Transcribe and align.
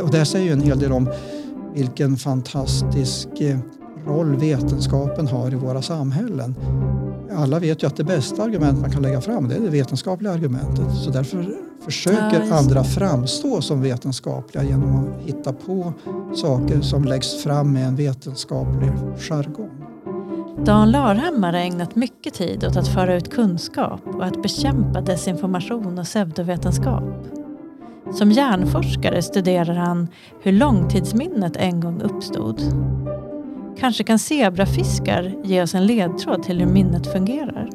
Och 0.00 0.10
det 0.10 0.24
säger 0.24 0.46
ju 0.46 0.52
en 0.52 0.60
hel 0.60 0.78
del 0.78 0.92
om 0.92 1.08
vilken 1.74 2.16
fantastisk 2.16 3.28
eh, 3.40 3.58
roll 4.06 4.36
vetenskapen 4.36 5.26
har 5.26 5.52
i 5.52 5.54
våra 5.54 5.82
samhällen. 5.82 6.54
Alla 7.36 7.58
vet 7.58 7.82
ju 7.82 7.86
att 7.86 7.96
det 7.96 8.04
bästa 8.04 8.42
argument 8.42 8.80
man 8.80 8.90
kan 8.90 9.02
lägga 9.02 9.20
fram 9.20 9.48
det 9.48 9.54
är 9.54 9.60
det 9.60 9.70
vetenskapliga 9.70 10.32
argumentet. 10.32 10.94
Så 11.04 11.10
därför 11.10 11.54
försöker 11.84 12.46
Ja, 12.48 12.54
andra 12.54 12.84
framstå 12.84 13.60
som 13.60 13.82
vetenskapliga 13.82 14.64
genom 14.64 14.96
att 14.96 15.22
hitta 15.26 15.52
på 15.52 15.92
saker 16.34 16.80
som 16.80 17.04
läggs 17.04 17.42
fram 17.42 17.72
med 17.72 17.88
en 17.88 17.96
vetenskaplig 17.96 18.92
jargong. 19.18 19.70
Dan 20.64 20.90
Larhammar 20.90 21.52
har 21.52 21.60
ägnat 21.60 21.96
mycket 21.96 22.34
tid 22.34 22.64
åt 22.64 22.76
att 22.76 22.88
föra 22.88 23.14
ut 23.14 23.30
kunskap 23.30 24.00
och 24.04 24.24
att 24.24 24.42
bekämpa 24.42 25.00
desinformation 25.00 25.98
och 25.98 26.04
pseudovetenskap. 26.04 27.04
Som 28.14 28.30
hjärnforskare 28.30 29.22
studerar 29.22 29.74
han 29.74 30.08
hur 30.42 30.52
långtidsminnet 30.52 31.56
en 31.56 31.80
gång 31.80 32.02
uppstod. 32.02 32.60
Kanske 33.78 34.04
kan 34.04 34.18
zebrafiskar 34.18 35.34
ge 35.44 35.62
oss 35.62 35.74
en 35.74 35.86
ledtråd 35.86 36.42
till 36.42 36.60
hur 36.60 36.66
minnet 36.66 37.12
fungerar. 37.12 37.68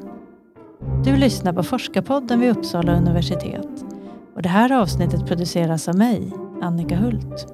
Du 1.03 1.17
lyssnar 1.17 1.53
på 1.53 1.63
Forskarpodden 1.63 2.39
vid 2.39 2.57
Uppsala 2.57 2.97
universitet 2.97 3.85
och 4.35 4.41
det 4.41 4.49
här 4.49 4.71
avsnittet 4.71 5.27
produceras 5.27 5.87
av 5.87 5.95
mig, 5.97 6.33
Annika 6.61 6.95
Hult. 6.95 7.47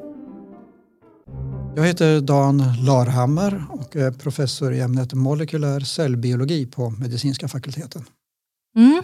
Jag 1.76 1.84
heter 1.84 2.22
Dan 2.22 2.64
Larhammar 2.86 3.66
och 3.70 3.96
är 3.96 4.12
professor 4.12 4.74
i 4.74 4.82
ämnet 4.82 5.14
molekylär 5.14 5.80
cellbiologi 5.80 6.66
på 6.66 6.90
medicinska 6.90 7.48
fakulteten. 7.48 8.06
Mm. 8.76 9.04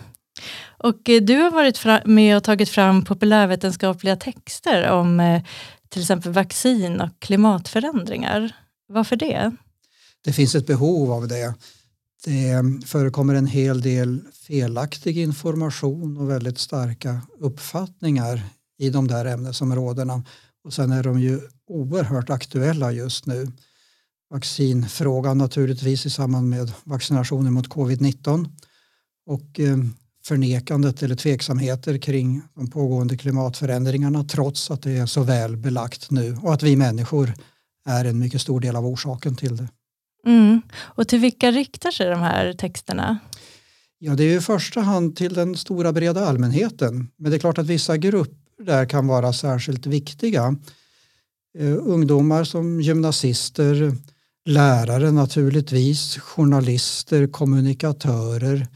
Och 0.78 1.10
eh, 1.10 1.22
du 1.22 1.36
har 1.36 1.52
varit 1.52 2.06
med 2.06 2.38
och 2.38 2.44
tagit 2.44 2.70
fram 2.70 3.06
populärvetenskapliga 3.06 4.16
texter 4.16 4.90
om 4.92 5.20
eh, 5.20 5.42
till 5.90 6.02
exempel 6.02 6.32
vaccin 6.32 7.02
och 7.02 7.10
klimatförändringar. 7.20 8.56
Varför 8.88 9.16
det? 9.16 9.56
Det 10.23 10.34
finns 10.34 10.56
ett 10.56 10.68
behov 10.68 11.12
av 11.12 11.28
det. 11.28 11.54
Det 12.26 12.50
eh, 12.50 12.64
förekommer 12.86 13.34
en 13.36 13.48
hel 13.48 13.81
del 13.81 14.22
felaktig 14.48 15.18
information 15.18 16.18
och 16.18 16.30
väldigt 16.30 16.58
starka 16.58 17.22
uppfattningar 17.40 18.42
i 18.80 18.90
de 18.90 19.08
där 19.08 19.26
ämnesområdena. 19.26 20.24
Och 20.64 20.74
sen 20.74 20.92
är 20.92 21.03
de 21.03 21.20
ju 21.20 21.40
oerhört 21.68 22.30
aktuella 22.30 22.92
just 22.92 23.26
nu. 23.26 23.48
Vaccinfrågan 24.30 25.38
naturligtvis 25.38 26.06
i 26.06 26.09
samband 26.09 26.50
med 26.50 26.72
vaccinationer 26.84 27.52
mot 27.52 27.68
covid-19 27.68 28.50
och 29.26 29.59
förnekandet 30.25 31.03
eller 31.03 31.16
tveksamheter 31.16 31.98
kring 31.98 32.42
de 32.53 32.70
pågående 32.70 33.17
klimatförändringarna 33.17 34.23
trots 34.23 34.72
att 34.72 34.81
det 34.81 34.92
är 34.92 35.06
så 35.06 35.23
väl 35.23 35.58
belagt 35.58 36.12
nu 36.12 36.38
och 36.44 36.53
att 36.53 36.64
vi 36.64 36.75
människor 36.75 37.34
är 37.86 38.06
en 38.06 38.20
mycket 38.20 38.42
stor 38.42 38.59
del 38.59 38.75
av 38.75 38.86
orsaken 38.86 39.36
till 39.36 39.58
det. 39.58 39.67
Mm. 40.25 40.62
Och 40.78 41.08
till 41.08 41.20
vilka 41.20 41.52
riktar 41.52 41.92
sig 41.92 42.09
de 42.09 42.20
här 42.20 42.53
texterna? 42.53 43.20
Ja, 44.00 44.16
det 44.16 44.23
är 44.23 44.38
i 44.38 44.42
första 44.42 44.81
hand 44.81 45.16
till 45.16 45.34
den 45.34 45.58
stora 45.58 45.94
breda 45.94 46.25
allmänheten. 46.25 47.08
Men 47.17 47.31
det 47.31 47.38
är 47.38 47.40
klart 47.40 47.58
att 47.58 47.66
vissa 47.66 47.97
grupper 47.97 48.64
där 48.64 48.86
kan 48.86 49.08
vara 49.08 49.34
särskilt 49.34 49.86
viktiga. 49.86 50.56
Eh, 51.58 51.78
ungdomar 51.80 52.44
som 52.44 52.81
gymnasister, 52.81 53.95
lärare 54.45 55.12
naturligtvis, 55.12 56.17
journalister, 56.17 57.28
kommunikatörer. 57.28 58.67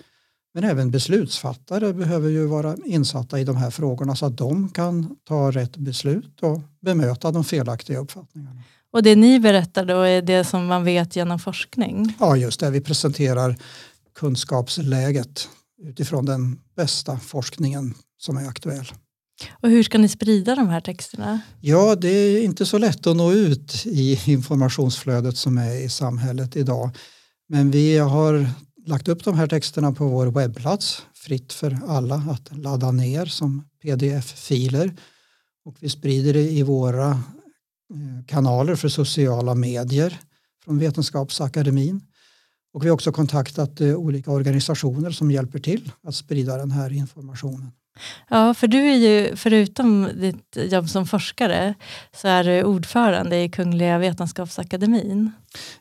Men 0.54 0.64
även 0.64 0.92
beslutsfattare 0.92 1.94
behöver 1.94 2.30
ju 2.30 2.46
vara 2.46 2.76
insatta 2.86 3.40
i 3.40 3.44
de 3.44 3.56
här 3.56 3.70
frågorna 3.70 4.16
så 4.16 4.26
att 4.26 4.38
de 4.38 4.70
kan 4.70 5.16
ta 5.28 5.52
rätt 5.52 5.78
beslut 5.78 6.42
och 6.42 6.62
bemöta 6.82 7.32
de 7.32 7.44
felaktiga 7.44 8.00
uppfattningarna. 8.00 8.64
Och 8.92 9.04
det 9.04 9.16
ni 9.16 9.40
berättar 9.40 9.86
då 9.86 10.02
är 10.02 10.22
det 10.22 10.44
som 10.44 10.66
man 10.66 10.84
vet 10.84 11.16
genom 11.16 11.40
forskning? 11.40 12.14
Ja, 12.20 12.38
just 12.38 12.60
det. 12.60 12.70
Vi 12.70 12.82
presenterar 12.82 13.56
kunskapsläget 14.16 15.50
utifrån 15.84 16.26
den 16.26 16.60
bästa 16.76 17.18
forskningen 17.18 17.94
som 18.18 18.38
är 18.38 18.48
aktuell. 18.48 18.86
Och 19.52 19.70
hur 19.70 19.84
ska 19.84 19.98
ni 19.98 20.10
sprida 20.10 20.56
de 20.56 20.68
här 20.68 20.82
texterna? 20.82 21.40
Ja, 21.62 21.96
det 21.96 22.08
är 22.10 22.44
inte 22.44 22.66
så 22.66 22.78
lätt 22.78 23.08
att 23.08 23.18
nå 23.18 23.32
ut 23.32 23.86
i 23.86 24.32
informationsflödet 24.32 25.38
som 25.38 25.58
är 25.58 25.86
i 25.86 25.90
samhället 25.90 26.56
idag. 26.56 26.90
Men 27.50 27.72
vi 27.72 27.98
har 27.98 28.50
lagt 28.86 29.08
upp 29.08 29.24
de 29.24 29.38
här 29.38 29.48
texterna 29.48 29.92
på 29.92 30.08
vår 30.08 30.28
webbplats, 30.28 31.06
fritt 31.14 31.54
för 31.54 31.80
alla 31.88 32.16
att 32.16 32.58
ladda 32.58 32.92
ner 32.92 33.26
som 33.26 33.64
pdf-filer. 33.84 34.98
Och 35.66 35.76
vi 35.80 35.90
sprider 35.90 36.34
det 36.34 36.52
i 36.52 36.64
våra 36.64 37.10
eh, 37.10 38.26
kanaler 38.28 38.76
för 38.76 38.90
sociala 38.90 39.56
medier 39.56 40.20
från 40.64 40.80
Vetenskapsakademin. 40.80 42.02
Och 42.74 42.84
vi 42.84 42.88
har 42.88 42.94
också 42.94 43.12
kontaktat 43.12 43.82
eh, 43.82 43.96
olika 43.96 44.32
organisationer 44.32 45.12
som 45.12 45.32
hjälper 45.32 45.60
till 45.60 45.92
att 46.04 46.16
sprida 46.16 46.58
den 46.58 46.72
här 46.72 46.94
informationen. 46.94 47.72
Ja, 48.30 48.54
för 48.54 48.68
du 48.68 48.78
är 48.78 48.96
ju, 48.96 49.36
förutom 49.36 50.10
ditt 50.22 50.58
jobb 50.72 50.90
som 50.90 51.06
forskare, 51.08 51.74
så 52.16 52.28
är 52.28 52.44
du 52.44 52.64
ordförande 52.64 53.44
i 53.44 53.50
Kungliga 53.50 53.98
Vetenskapsakademin. 53.98 55.32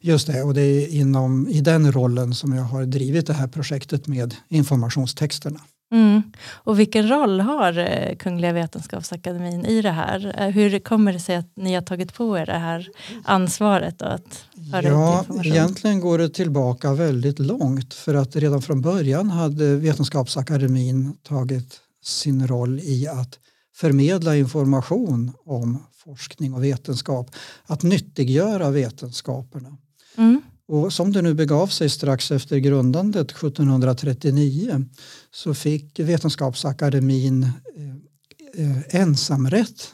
Just 0.01 0.27
det, 0.27 0.43
och 0.43 0.55
det 0.55 0.63
är 0.63 0.89
inom, 0.95 1.49
i 1.49 1.61
den 1.61 1.93
rollen 1.93 2.35
som 2.35 2.53
jag 2.55 2.63
har 2.65 2.85
drivit 2.85 3.27
det 3.27 3.33
här 3.35 3.49
projektet 3.49 4.07
med 4.07 4.35
informationstexterna. 4.49 5.61
Mm. 5.93 6.23
Och 6.53 6.81
vilken 6.81 7.09
roll 7.09 7.41
har 7.41 7.79
eh, 7.79 8.17
Kungliga 8.17 8.53
Vetenskapsakademin 8.53 9.67
i 9.67 9.83
det 9.83 9.91
här? 9.91 10.35
Eh, 10.39 10.49
Hur 10.49 10.79
kommer 10.79 11.13
det 11.13 11.21
sig 11.21 11.37
att 11.37 11.53
ni 11.57 11.75
har 11.75 11.83
tagit 11.83 12.15
på 12.15 12.39
er 12.39 12.47
det 12.47 12.53
här 12.59 12.89
ansvaret 13.25 14.03
att 14.03 14.45
föra 14.73 14.81
ut 14.81 14.87
Ja, 14.87 15.19
information? 15.19 15.47
egentligen 15.53 16.01
går 16.01 16.19
det 16.19 16.29
tillbaka 16.29 16.93
väldigt 16.95 17.39
långt 17.39 17.95
för 17.95 18.15
att 18.15 18.37
redan 18.37 18.63
från 18.63 18.81
början 18.81 19.31
hade 19.31 19.77
Vetenskapsakademin 19.77 21.17
tagit 21.23 21.81
sin 22.03 22.47
roll 22.47 22.81
i 22.81 23.09
att 23.09 23.39
förmedla 23.75 24.37
information 24.37 25.33
om 25.45 25.79
forskning 26.05 26.55
och 26.55 26.65
vetenskap, 26.65 27.31
att 27.65 27.83
nyttiggöra 27.83 28.71
vetenskaperna. 28.71 29.77
Mm. 30.17 30.43
Och 30.69 30.93
som 30.93 31.13
det 31.13 31.23
nu 31.23 31.35
begav 31.35 31.67
sig 31.67 31.91
strax 31.91 32.31
efter 32.31 32.59
grundandet 32.59 33.31
1739 33.31 34.85
så 35.31 35.55
fick 35.55 35.99
Vetenskapsakademin 35.99 37.43
eh, 37.43 38.67
eh, 38.67 39.01
ensamrätt 39.01 39.91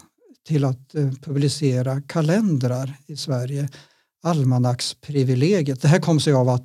till 0.46 0.64
att 0.64 0.94
eh, 0.94 1.10
publicera 1.10 2.00
kalendrar 2.02 2.96
i 3.06 3.16
Sverige. 3.16 3.68
Almanacksprivilegiet. 4.22 5.82
Det 5.82 5.88
här 5.88 6.00
kom 6.00 6.20
sig 6.20 6.32
av 6.32 6.48
att 6.48 6.64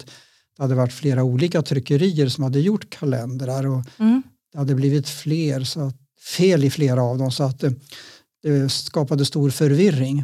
det 0.57 0.63
hade 0.63 0.75
varit 0.75 0.93
flera 0.93 1.23
olika 1.23 1.61
tryckerier 1.61 2.29
som 2.29 2.43
hade 2.43 2.59
gjort 2.59 2.89
kalendrar 2.89 3.67
och 3.67 3.83
Mm 3.99 4.23
det 4.53 4.59
hade 4.59 4.75
blivit 4.75 5.09
fler 5.09 5.63
så 5.63 5.81
att, 5.81 5.95
fel 6.37 6.63
i 6.63 6.69
flera 6.69 7.03
av 7.03 7.17
dem 7.17 7.31
så 7.31 7.43
att 7.43 7.63
eh, 7.63 7.71
det, 8.43 8.69
skapade 8.69 9.25
stor 9.25 9.49
förvirring. 9.49 10.23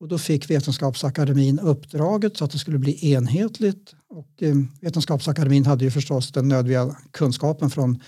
Och 0.00 0.08
då 0.08 0.18
fick 0.18 0.50
Vetenskapsakademin 0.50 1.58
uppdraget 1.58 2.36
så 2.36 2.44
att 2.44 2.50
det 2.50 2.58
skulle 2.58 2.78
bli 2.78 3.12
enhetligt 3.12 3.94
och 4.08 4.42
eh, 4.42 4.54
Vetenskapsakademin 4.80 5.66
hade 5.66 5.84
ju 5.84 5.90
förstås 5.90 6.32
den 6.32 6.48
nödvändiga 6.48 6.96
kunskapen 7.10 7.70
från 7.70 8.00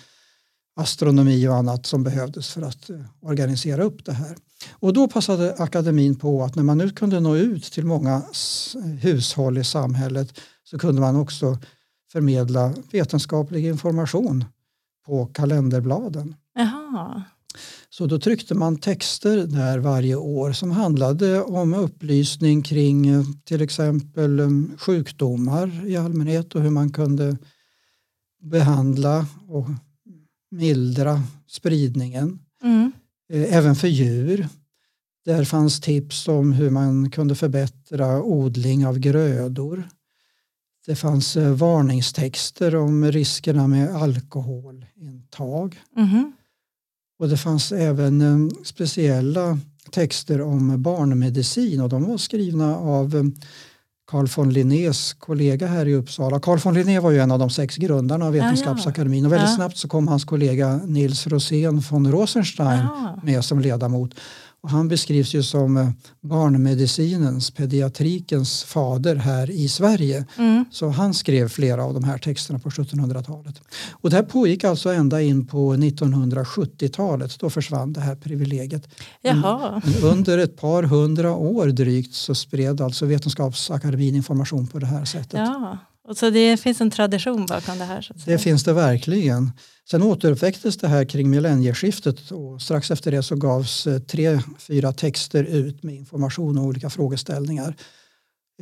astronomi 0.77 1.49
och 1.49 1.57
annat 1.57 1.87
som 1.87 2.03
behövdes 2.03 2.51
för 2.51 2.63
att 2.63 2.91
eh, 2.91 3.01
organisera 3.21 3.83
upp 3.83 4.05
det 4.05 4.13
här. 4.13 4.37
Och 4.73 4.93
då 4.93 5.09
passade 5.09 5.55
akademin 5.55 6.17
på 6.19 6.45
att 6.45 6.55
när 6.55 6.63
man 6.63 6.79
nu 6.79 6.91
kunde 6.91 7.21
nå 7.21 7.37
ut 7.37 7.65
till 7.65 7.87
många 7.87 8.23
hushåll 9.01 9.59
i 9.59 9.65
samhället 9.65 10.41
så 10.65 10.79
kunde 10.79 11.01
man 11.01 11.17
också 11.17 11.59
förmedla 12.13 12.75
vetenskaplig 12.93 13.67
information 13.67 14.45
på 15.07 15.27
kalenderbladen. 15.27 16.35
Jaha. 16.55 17.23
Så 17.91 18.07
då 18.07 18.19
tryckte 18.19 18.55
man 18.55 18.77
texter 18.77 19.37
där 19.37 19.79
varje 19.79 20.15
år 20.15 20.53
som 20.53 20.71
handlade 20.71 21.43
om 21.43 21.75
upplysning 21.75 22.63
kring 22.63 23.07
eh, 23.07 23.23
till 23.45 23.63
exempel 23.63 24.41
eh, 24.41 24.49
sjukdomar 24.79 25.87
i 25.87 25.97
allmänhet 25.97 26.55
och 26.55 26.63
hur 26.63 26.71
man 26.71 26.93
kunde 26.93 27.37
behandla 28.43 29.27
och 29.49 29.67
mildra 30.51 31.23
spridningen. 31.49 32.39
Mm. 32.63 32.93
Eh, 33.33 33.57
Även 33.57 33.75
för 33.75 33.89
djur. 33.89 34.49
Där 35.25 35.45
fanns 35.45 35.81
tips 35.81 36.29
om 36.29 36.53
hur 36.53 36.71
man 36.71 37.11
kunde 37.11 37.35
förbättra 37.35 38.23
odling 38.23 38.87
av 38.87 38.99
grödor. 38.99 39.89
Det 40.87 40.97
fanns 40.97 41.37
eh, 41.37 41.51
varningstexter 41.53 42.77
om 42.77 43.05
riskerna 43.13 43.67
med 43.67 43.95
alkoholintag. 43.97 45.77
Mhm. 45.97 46.33
Och 47.19 47.29
det 47.29 47.37
fanns 47.37 47.73
även 47.73 48.21
eh, 48.21 48.49
speciella 48.65 49.59
texter 49.91 50.41
om 50.41 50.83
barnmedicin 50.83 51.81
och 51.81 51.89
de 51.89 52.05
var 52.05 52.19
skrivna 52.19 52.77
av 52.77 53.17
eh, 53.17 53.23
Carl 54.11 54.27
von 54.37 54.53
Linnés 54.53 55.13
kollega 55.15 55.67
här 55.67 55.87
i 55.89 55.95
Uppsala. 55.95 56.41
Carl 56.41 56.59
von 56.59 56.75
Linné 56.75 57.01
var 57.01 57.11
ju 57.11 57.19
en 57.19 57.31
av 57.31 57.39
de 57.39 57.51
sex 57.51 57.77
grundarna 57.77 58.27
av 58.27 58.37
ja. 58.37 58.43
Vetenskapsakademin 58.45 59.27
och 59.27 59.33
väldigt 59.33 59.49
Ja. 59.51 59.57
snabbt 59.57 59.77
så 59.77 59.89
kom 59.89 60.09
hans 60.09 60.25
kollega 60.25 60.81
Nils 60.87 61.27
Rosén 61.27 61.81
von 61.81 62.13
Rosenstein 62.13 62.87
med 63.23 63.45
som 63.45 63.61
ledamot. 63.61 64.15
Och 64.63 64.71
han 64.71 64.89
beskrivs 64.89 65.35
ju 65.35 65.43
som 65.43 65.77
eh, 65.77 65.89
barnmedicinens, 66.21 67.51
pediatrikens 67.51 68.65
fader 68.65 69.17
här 69.17 69.51
i 69.51 69.69
Sverige. 69.69 70.25
Mm. 70.39 70.65
Så 70.71 70.89
han 70.89 71.15
skrev 71.15 71.49
flera 71.49 71.85
av 71.85 71.95
de 71.95 72.05
här 72.05 72.19
texterna 72.19 72.59
på 72.59 72.71
1700-talet. 72.71 73.61
Och 73.91 74.11
det 74.11 74.17
här 74.17 74.23
pågick 74.23 74.65
alltså 74.65 74.93
ända 74.93 75.23
in 75.23 75.47
på 75.47 75.75
1970-talet. 75.75 77.39
Då 77.39 77.51
försvann 77.51 77.93
det 77.93 78.01
här 78.01 78.17
privilegiet. 78.17 78.89
Jaha. 79.23 79.83
Men 79.85 80.11
under 80.11 80.39
ett 80.39 80.57
par 80.57 80.83
hundra 80.83 81.35
år 81.35 81.67
drygt 81.67 82.15
så 82.15 82.35
spred 82.35 82.81
alltså 82.81 83.07
Vetenskapsakademin 83.07 84.17
information 84.17 84.67
på 84.67 84.79
det 84.79 84.87
här 84.87 85.05
sättet. 85.05 85.41
Ja. 85.41 85.79
Och 86.09 86.17
så 86.17 86.31
det 86.31 86.57
finns 86.57 86.81
en 86.81 86.91
tradition 86.91 87.47
bakom 87.47 87.79
det 87.79 87.85
här? 87.85 88.01
Så. 88.03 88.15
Det 88.27 88.39
finns 88.39 88.65
det 88.65 88.73
verkligen. 88.73 89.51
Sen 89.91 90.03
återuppväcktes 90.03 90.77
det 90.77 90.89
här 90.89 91.05
kring 91.05 91.31
millennieskiftet 91.31 92.31
och 92.31 92.63
strax 92.63 92.91
efter 92.91 93.11
det 93.11 93.23
så 93.23 93.37
gavs 93.37 93.87
eh, 93.87 93.99
tre, 93.99 94.41
fyra 94.59 94.93
texter 94.93 95.45
ut 95.45 95.83
med 95.83 95.95
information 95.95 96.59
och 96.59 96.65
olika 96.65 96.91
frågeställningar. 96.91 97.75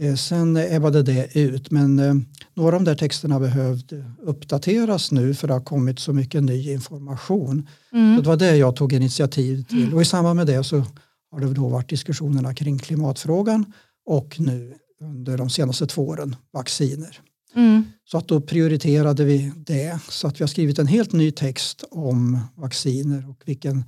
Eh, 0.00 0.14
Sen 0.14 0.56
ebbade 0.56 1.02
det 1.02 1.28
ut 1.38 1.70
men 1.70 1.98
eh, 1.98 2.14
några 2.54 2.76
av 2.76 2.84
de 2.84 2.90
där 2.90 2.94
texterna 2.96 3.40
behövde 3.40 4.04
uppdateras 4.22 5.12
nu 5.12 5.34
för 5.34 5.48
det 5.48 5.54
har 5.54 5.60
kommit 5.60 5.98
så 5.98 6.12
mycket 6.12 6.42
ny 6.42 6.70
information. 6.72 7.68
Så 7.90 7.96
Mm. 7.96 8.22
det 8.22 8.28
var 8.28 8.36
det 8.36 8.56
jag 8.56 8.76
tog 8.76 8.92
initiativ 8.92 9.64
till 9.64 9.94
och 9.94 10.02
i 10.02 10.04
samband 10.04 10.36
med 10.36 10.46
det 10.46 10.64
så 10.64 10.84
har 11.30 11.40
det 11.40 11.54
då 11.54 11.68
varit 11.68 11.88
diskussionerna 11.88 12.54
kring 12.54 12.78
klimatfrågan 12.78 13.72
och 14.06 14.36
nu 14.40 14.74
under 15.00 15.38
de 15.38 15.50
senaste 15.50 15.86
två 15.86 16.08
åren 16.08 16.36
vacciner. 16.52 17.20
Mm. 17.54 17.84
Så 18.04 18.18
att 18.18 18.28
då 18.28 18.40
prioriterade 18.40 19.24
vi 19.24 19.52
det. 19.56 19.98
Så 20.08 20.26
att 20.28 20.40
vi 20.40 20.42
har 20.42 20.48
skrivit 20.48 20.78
en 20.78 20.86
helt 20.86 21.12
ny 21.12 21.30
text 21.30 21.84
om 21.90 22.40
vacciner 22.54 23.30
och 23.30 23.42
vilken 23.44 23.84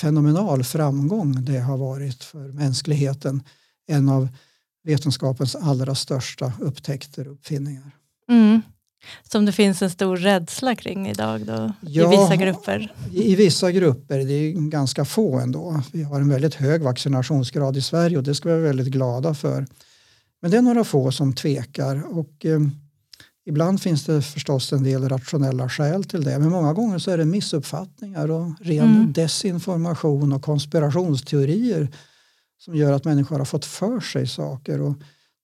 fenomenal 0.00 0.64
framgång 0.64 1.44
det 1.44 1.58
har 1.58 1.76
varit 1.76 2.24
för 2.24 2.52
mänskligheten. 2.52 3.42
En 3.86 4.08
av 4.08 4.28
vetenskapens 4.84 5.56
allra 5.56 5.94
största 5.94 6.52
upptäckter 6.60 7.28
och 7.28 7.34
uppfinningar. 7.34 7.90
Mm. 8.28 8.62
Som 9.32 9.44
det 9.44 9.52
finns 9.52 9.82
en 9.82 9.90
stor 9.90 10.16
rädsla 10.16 10.74
kring 10.74 11.08
idag 11.08 11.46
då, 11.46 11.72
Ja. 11.80 12.14
i 12.14 12.16
vissa 12.16 12.36
grupper. 12.36 12.92
I, 13.12 13.34
vissa 13.34 13.72
grupper, 13.72 14.18
det 14.18 14.32
är 14.32 14.52
ganska 14.52 15.04
få 15.04 15.38
ändå. 15.38 15.82
Vi 15.92 16.02
har 16.02 16.20
en 16.20 16.28
väldigt 16.28 16.54
hög 16.54 16.82
vaccinationsgrad 16.82 17.76
i 17.76 17.82
Sverige 17.82 18.16
och 18.16 18.22
det 18.22 18.34
ska 18.34 18.48
vi 18.48 18.54
vara 18.54 18.64
väldigt 18.64 18.86
glada 18.86 19.34
för. 19.34 19.66
Men 20.42 20.50
det 20.50 20.56
är 20.56 20.62
några 20.62 20.84
få 20.84 21.12
som 21.12 21.32
tvekar 21.32 22.18
och 22.18 22.46
eh, 22.46 22.60
ibland 23.48 23.80
finns 23.82 24.04
det 24.04 24.22
förstås 24.22 24.72
en 24.72 24.82
del 24.82 25.08
rationella 25.08 25.68
skäl 25.68 26.04
till 26.04 26.24
det. 26.24 26.38
Men 26.38 26.50
många 26.50 26.72
gånger 26.72 26.98
så 26.98 27.10
är 27.10 27.18
det 27.18 27.24
missuppfattningar 27.24 28.30
och 28.30 28.52
ren 28.60 28.94
Mm. 28.96 29.12
desinformation 29.12 30.32
och 30.32 30.42
konspirationsteorier 30.42 31.88
som 32.58 32.74
gör 32.74 32.92
att 32.92 33.04
människor 33.04 33.38
har 33.38 33.44
fått 33.44 33.64
för 33.64 34.00
sig 34.00 34.26
saker. 34.26 34.80
Och 34.80 34.94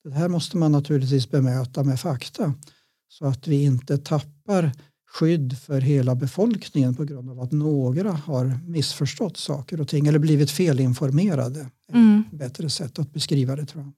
det 0.05 0.15
här 0.15 0.29
måste 0.29 0.57
man 0.57 0.73
naturligtvis 0.73 1.31
bemöta 1.31 1.83
med 1.85 2.01
fakta 2.01 2.55
så 3.09 3.27
att 3.27 3.47
vi 3.49 3.63
inte 3.63 3.99
tappar 3.99 4.73
skydd 5.07 5.59
för 5.59 5.81
hela 5.81 6.15
befolkningen 6.15 6.95
på 6.95 7.05
grund 7.05 7.31
av 7.31 7.41
att 7.41 7.53
några 7.53 8.13
har 8.13 8.61
missförstått 8.67 9.37
saker 9.37 9.81
och 9.81 9.89
ting 9.89 10.07
eller 10.07 10.19
blivit 10.19 10.51
felinformerade. 10.51 11.67
Mm. 11.93 12.25
Ett 12.33 12.39
bättre 12.39 12.71
sätt 12.71 12.99
att 12.99 13.13
beskriva 13.13 13.57
det 13.57 13.67
tror 13.67 13.85
jag. 13.85 13.93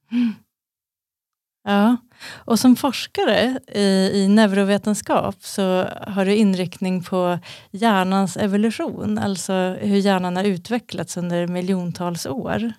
Ja. 1.66 1.96
Och 2.34 2.58
som 2.58 2.76
forskare 2.76 3.60
i, 3.74 4.10
i 4.14 4.28
neurovetenskap 4.28 5.44
så 5.44 5.88
har 6.06 6.24
du 6.24 6.34
inriktning 6.34 7.02
på 7.02 7.38
hjärnans 7.70 8.36
evolution, 8.36 9.18
alltså 9.18 9.52
hur 9.80 9.96
hjärnan 9.96 10.36
har 10.36 10.44
utvecklats 10.44 11.16
under 11.16 11.46
miljontals 11.46 12.26
år. 12.26 12.72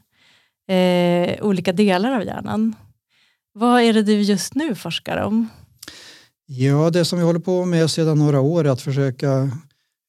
Eh, 0.68 1.46
olika 1.46 1.74
delar 1.74 2.12
av 2.12 2.24
hjärnan. 2.24 2.76
Vad 3.54 3.82
är 3.82 3.94
det 3.94 4.04
du 4.04 4.22
just 4.22 4.56
nu 4.56 4.76
forskar 4.76 5.18
om? 5.18 5.50
Ja, 6.46 6.90
det 6.90 7.06
som 7.06 7.20
vi 7.20 7.26
håller 7.26 7.40
på 7.40 7.66
med 7.66 7.92
sedan 7.92 8.20
några 8.20 8.42
år 8.42 8.66
är 8.66 8.70
att 8.70 8.82
försöka 8.82 9.52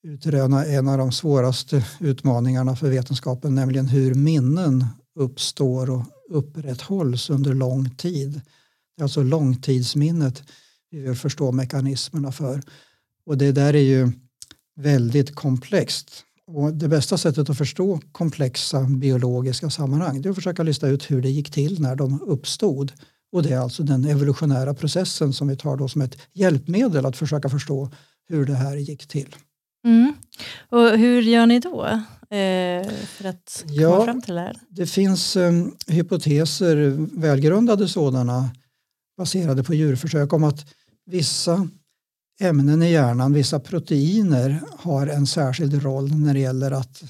utröna 0.02 0.64
en 0.64 0.88
av 0.88 0.98
de 0.98 1.12
svåraste 1.12 1.84
utmaningarna 2.00 2.76
för 2.76 2.90
vetenskapen, 2.90 3.54
nämligen 3.54 3.88
hur 3.88 4.14
minnen 4.14 4.84
uppstår 5.18 5.90
och 5.90 6.04
upprätthålls 6.30 7.30
under 7.30 7.54
lång 7.54 7.90
tid. 7.90 8.40
Alltså 9.00 9.22
långtidsminnet 9.22 10.42
vi 10.90 11.00
vill 11.00 11.14
förstå 11.14 11.52
mekanismerna 11.52 12.32
för. 12.32 12.62
Och 13.26 13.38
det 13.38 13.52
där 13.52 13.74
är 13.74 13.82
ju 13.82 14.12
väldigt 14.76 15.34
komplext. 15.34 16.24
Och 16.46 16.74
det 16.74 16.88
bästa 16.88 17.18
sättet 17.18 17.50
att 17.50 17.58
förstå 17.58 18.00
komplexa 18.12 18.80
biologiska 18.80 19.70
sammanhang 19.70 20.22
det 20.22 20.28
är 20.28 20.30
att 20.30 20.36
försöka 20.36 20.62
lista 20.62 20.88
ut 20.88 21.10
hur 21.10 21.22
det 21.22 21.30
gick 21.30 21.50
till 21.50 21.80
när 21.80 21.96
de 21.96 22.22
uppstod. 22.22 22.92
Och 23.32 23.42
det 23.42 23.52
är 23.52 23.58
alltså 23.58 23.82
den 23.82 24.04
evolutionära 24.04 24.74
processen 24.74 25.32
som 25.32 25.48
vi 25.48 25.56
tar 25.56 25.76
då 25.76 25.88
som 25.88 26.02
ett 26.02 26.16
hjälpmedel 26.32 27.06
att 27.06 27.16
försöka 27.16 27.48
förstå 27.48 27.90
hur 28.28 28.44
det 28.46 28.54
här 28.54 28.76
gick 28.76 29.06
till. 29.06 29.36
Mm. 29.84 30.12
Och 30.68 30.98
hur 30.98 31.22
gör 31.22 31.46
ni 31.46 31.60
då 31.60 31.84
eh, 32.36 32.90
för 33.06 33.24
att 33.24 33.64
komma 33.66 33.74
Ja. 33.82 34.04
fram 34.04 34.22
till 34.22 34.34
det 34.34 34.40
här? 34.40 34.56
Det 34.68 34.86
finns 34.86 35.36
eh, 35.36 35.52
hypoteser, 35.86 36.96
välgrundade 37.20 37.88
sådana, 37.88 38.50
baserade 39.18 39.64
på 39.64 39.74
djurförsök 39.74 40.32
om 40.32 40.44
att 40.44 40.66
vissa 41.06 41.68
ämnen 42.40 42.82
i 42.82 42.90
hjärnan, 42.90 43.32
vissa 43.32 43.60
proteiner 43.60 44.62
har 44.78 45.06
en 45.06 45.26
särskild 45.26 45.82
roll 45.82 46.12
när 46.12 46.34
det 46.34 46.40
gäller 46.40 46.70
att 46.70 47.02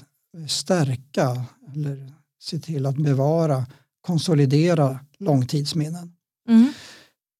stärka 0.47 1.45
eller 1.73 2.13
se 2.41 2.59
till 2.59 2.85
att 2.85 2.95
bevara, 2.97 3.65
konsolidera 4.01 4.99
långtidsminnen. 5.19 6.13
Mm. 6.49 6.73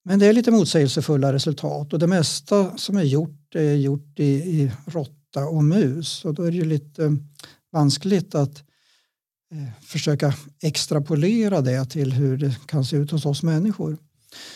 Men 0.06 0.19
det 0.19 0.25
är 0.25 0.33
lite 0.33 0.51
motsägelsefulla 0.51 1.33
resultat 1.33 1.94
och 1.94 2.00
det 2.00 2.07
mesta 2.07 2.77
som 2.77 2.98
är 2.98 3.04
gjort 3.04 3.56
är 3.56 3.75
gjort 3.75 4.19
i, 4.19 4.24
i 4.24 4.71
råtta 4.86 5.45
och 5.45 5.63
mus 5.63 6.25
och 6.25 6.33
då 6.33 6.44
är 6.44 6.51
det 6.51 6.57
ju 6.57 6.66
lite 6.66 7.18
vanskligt 7.71 8.36
att 8.36 8.63
eh, 9.54 9.83
försöka 9.83 10.33
extrapolera 10.63 11.62
det 11.62 11.86
till 11.86 12.13
hur 12.13 12.38
det 12.38 12.68
kan 12.68 12.86
se 12.86 12.95
ut 12.95 13.12
hos 13.12 13.25
oss 13.25 13.44
människor. 13.44 13.98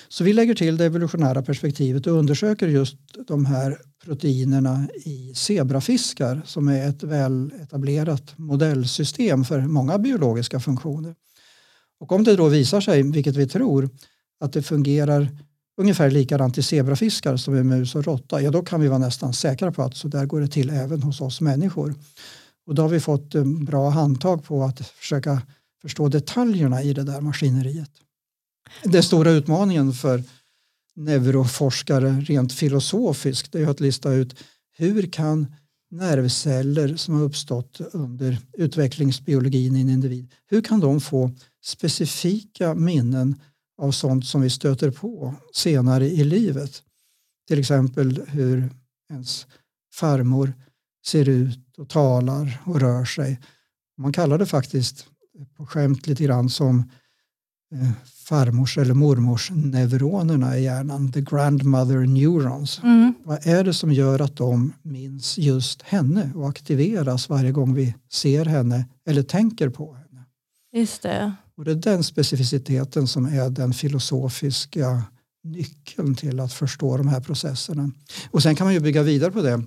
Så 0.08 0.24
vi 0.24 0.34
lägger 0.34 0.56
till 0.56 0.78
det 0.78 0.86
evolutionära 0.86 1.42
perspektivet 1.42 2.08
och 2.08 2.14
undersöker 2.14 2.68
just 2.68 2.98
de 3.28 3.46
här 3.46 3.78
proteinerna 4.04 4.88
i 5.06 5.34
zebrafiskar 5.36 6.42
som 6.46 6.68
är 6.68 6.90
ett 6.90 7.04
väl 7.04 7.52
etablerat 7.62 8.34
modellsystem 8.38 9.46
för 9.46 9.62
många 9.62 9.98
biologiska 9.98 10.60
funktioner. 10.60 11.16
Och 12.00 12.12
om 12.12 12.24
det 12.24 12.36
då 12.36 12.48
visar 12.48 12.82
sig, 12.82 13.03
vilket 13.03 13.36
vi 13.36 13.48
tror, 13.48 13.89
att 14.39 14.53
det 14.53 14.62
fungerar 14.62 15.30
ungefär 15.77 16.12
likadant 16.12 16.58
i 16.58 16.63
zebrafiskar 16.63 17.38
som 17.38 17.56
i 17.56 17.63
mus 17.63 17.96
och 17.96 18.06
råtta, 18.06 18.42
ja 18.42 18.51
då 18.51 18.62
kan 18.62 18.82
vi 18.82 18.88
vara 18.88 19.00
nästan 19.00 19.34
säkra 19.34 19.72
på 19.72 19.82
att 19.82 19.98
så 19.98 20.08
där 20.08 20.25
går 20.25 20.42
det 20.42 20.48
till 20.48 20.70
även 20.70 21.03
hos 21.03 21.22
oss 21.22 21.42
människor. 21.42 21.96
Och 22.65 22.75
då 22.75 22.82
har 22.82 22.89
vi 22.89 23.00
fått 23.00 23.36
bra 23.65 23.89
handtag 23.89 24.44
på 24.44 24.63
att 24.63 24.88
försöka 24.88 25.42
förstå 25.82 26.08
detaljerna 26.08 26.84
i 26.84 26.94
det 26.94 27.03
där 27.03 27.22
maskineriet. 27.22 27.92
Den 28.84 29.03
stora 29.03 29.32
utmaningen 29.32 29.93
för 29.93 30.24
neuroforskare 30.96 32.12
rent 32.12 32.53
filosofiskt 32.53 33.51
det 33.51 33.62
är 33.62 33.67
att 33.67 33.79
lista 33.79 34.13
ut 34.13 34.36
hur 34.77 35.12
kan 35.12 35.55
nervceller 35.91 36.96
som 36.96 37.15
har 37.15 37.24
uppstått 37.24 37.82
under 37.93 38.38
utvecklingsbiologin 38.53 39.75
i 39.75 39.82
en 39.82 39.89
individ, 39.89 40.32
hur 40.46 40.62
kan 40.62 40.79
de 40.79 41.01
få 41.01 41.32
specifika 41.63 42.75
minnen 42.75 43.36
av 43.77 43.91
sånt 43.91 44.25
som 44.25 44.41
vi 44.41 44.50
stöter 44.50 44.91
på 44.91 45.36
senare 45.53 46.08
i 46.08 46.24
livet. 46.24 46.84
Till 47.48 47.60
exempel 47.60 48.22
hur 48.27 48.70
ens 49.12 49.48
farmor 49.93 50.53
ser 51.05 51.29
ut 51.29 51.77
och 51.77 51.89
talar 51.89 52.62
och 52.65 52.79
rör 52.79 53.05
sig. 53.05 53.39
Man 53.98 54.13
kallar 54.13 54.38
det 54.38 54.46
faktiskt 54.46 55.05
på 55.58 55.65
skämt 55.65 56.08
lite 56.08 56.24
grann 56.24 56.50
som 56.50 56.79
eh, 56.79 56.86
farmors 58.24 58.77
eller 58.77 58.94
mormors 58.94 59.51
neuronerna 59.51 60.58
i 60.58 60.63
hjärnan, 60.63 61.12
the 61.12 61.22
grandmother 61.22 62.06
neurons. 62.06 62.80
Mm. 62.84 63.13
Vad 63.24 63.48
är 63.48 63.63
det 63.63 63.74
som 63.74 63.92
gör 63.94 64.22
att 64.22 64.36
de 64.36 64.74
minns 64.82 65.38
just 65.38 65.82
henne 65.82 66.32
och 66.36 66.50
aktiveras 66.50 67.30
varje 67.30 67.51
gång 67.51 67.74
vi 67.74 67.96
ser 68.12 68.46
henne 68.46 68.86
eller 69.08 69.24
tänker 69.24 69.70
på 69.70 69.94
henne? 69.94 70.25
Just 70.74 71.01
det. 71.01 71.34
Och 71.58 71.65
det 71.65 71.72
är 71.72 71.75
den 71.75 72.03
specificiteten 72.03 73.08
som 73.08 73.25
är 73.25 73.50
den 73.50 73.74
filosofiska 73.74 75.03
nyckeln 75.44 76.15
till 76.15 76.39
att 76.39 76.53
förstå 76.53 76.98
de 76.98 77.08
här 77.08 77.20
processerna. 77.20 77.92
Och 78.32 78.44
sen 78.44 78.56
kan 78.56 78.68
man 78.68 78.74
ju 78.74 78.80
bygga 78.80 79.03
vidare 79.03 79.32
på 79.32 79.42
det. 79.42 79.63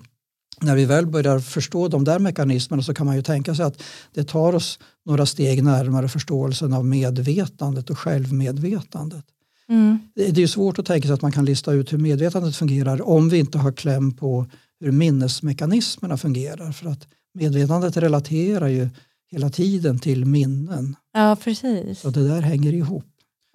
När 0.61 0.75
vi 0.75 0.85
väl 0.85 1.05
börjar 1.07 1.39
förstå 1.39 1.87
de 1.87 2.03
där 2.03 2.19
mekanismerna 2.19 2.83
så 2.83 2.93
kan 2.93 3.05
man 3.05 3.15
ju 3.15 3.21
tänka 3.21 3.55
sig 3.55 3.65
att 3.65 3.83
det 4.13 4.23
tar 4.23 4.55
oss 4.55 4.79
några 5.05 5.25
steg 5.25 5.63
närmare 5.63 6.09
förståelsen 6.09 6.73
av 6.73 6.85
medvetandet 6.85 7.89
och 7.89 7.99
självmedvetandet. 7.99 9.25
Mm. 9.69 9.99
Det 10.15 10.43
är 10.43 10.47
svårt 10.47 10.79
att 10.79 10.85
tänka 10.85 11.07
sig 11.07 11.13
att 11.13 11.21
man 11.21 11.31
kan 11.31 11.45
lista 11.45 11.73
ut 11.73 11.93
hur 11.93 11.97
medvetandet 11.97 12.55
fungerar 12.55 13.07
om 13.09 13.29
vi 13.29 13.37
inte 13.37 13.57
har 13.57 13.71
kläm 13.71 14.11
på 14.11 14.45
hur 14.79 14.91
minnesmekanismerna 14.91 16.17
fungerar. 16.17 16.71
För 16.71 16.89
att 16.89 17.07
medvetandet 17.33 17.97
relaterar 17.97 18.67
ju 18.67 18.89
hela 19.31 19.49
tiden 19.49 19.99
till 19.99 20.25
minnen. 20.25 20.95
Ja, 21.13 21.37
precis. 21.43 21.99
Så 21.99 22.09
det 22.09 22.27
där 22.27 22.41
hänger 22.41 22.73
ihop. 22.73 23.05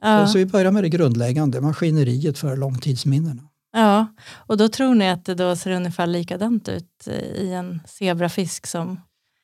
Ja. 0.03 0.27
Så 0.27 0.39
vi 0.39 0.47
börjar 0.47 0.73
med 0.73 0.85
det 0.85 0.89
grundläggande, 0.89 1.61
maskineriet 1.61 2.39
för 2.39 2.57
långtidsminnena. 2.57 3.43
Ja, 3.73 4.07
och 4.47 4.57
då 4.57 4.69
tror 4.69 4.95
ni 4.95 5.09
att 5.11 5.25
det 5.25 5.35
då 5.35 5.57
ser 5.57 5.71
ungefär 5.71 6.07
likadant 6.07 6.69
ut 6.69 7.09
i 7.37 7.53
en 7.53 7.81
zebrafisk 7.87 8.67
som 8.67 9.01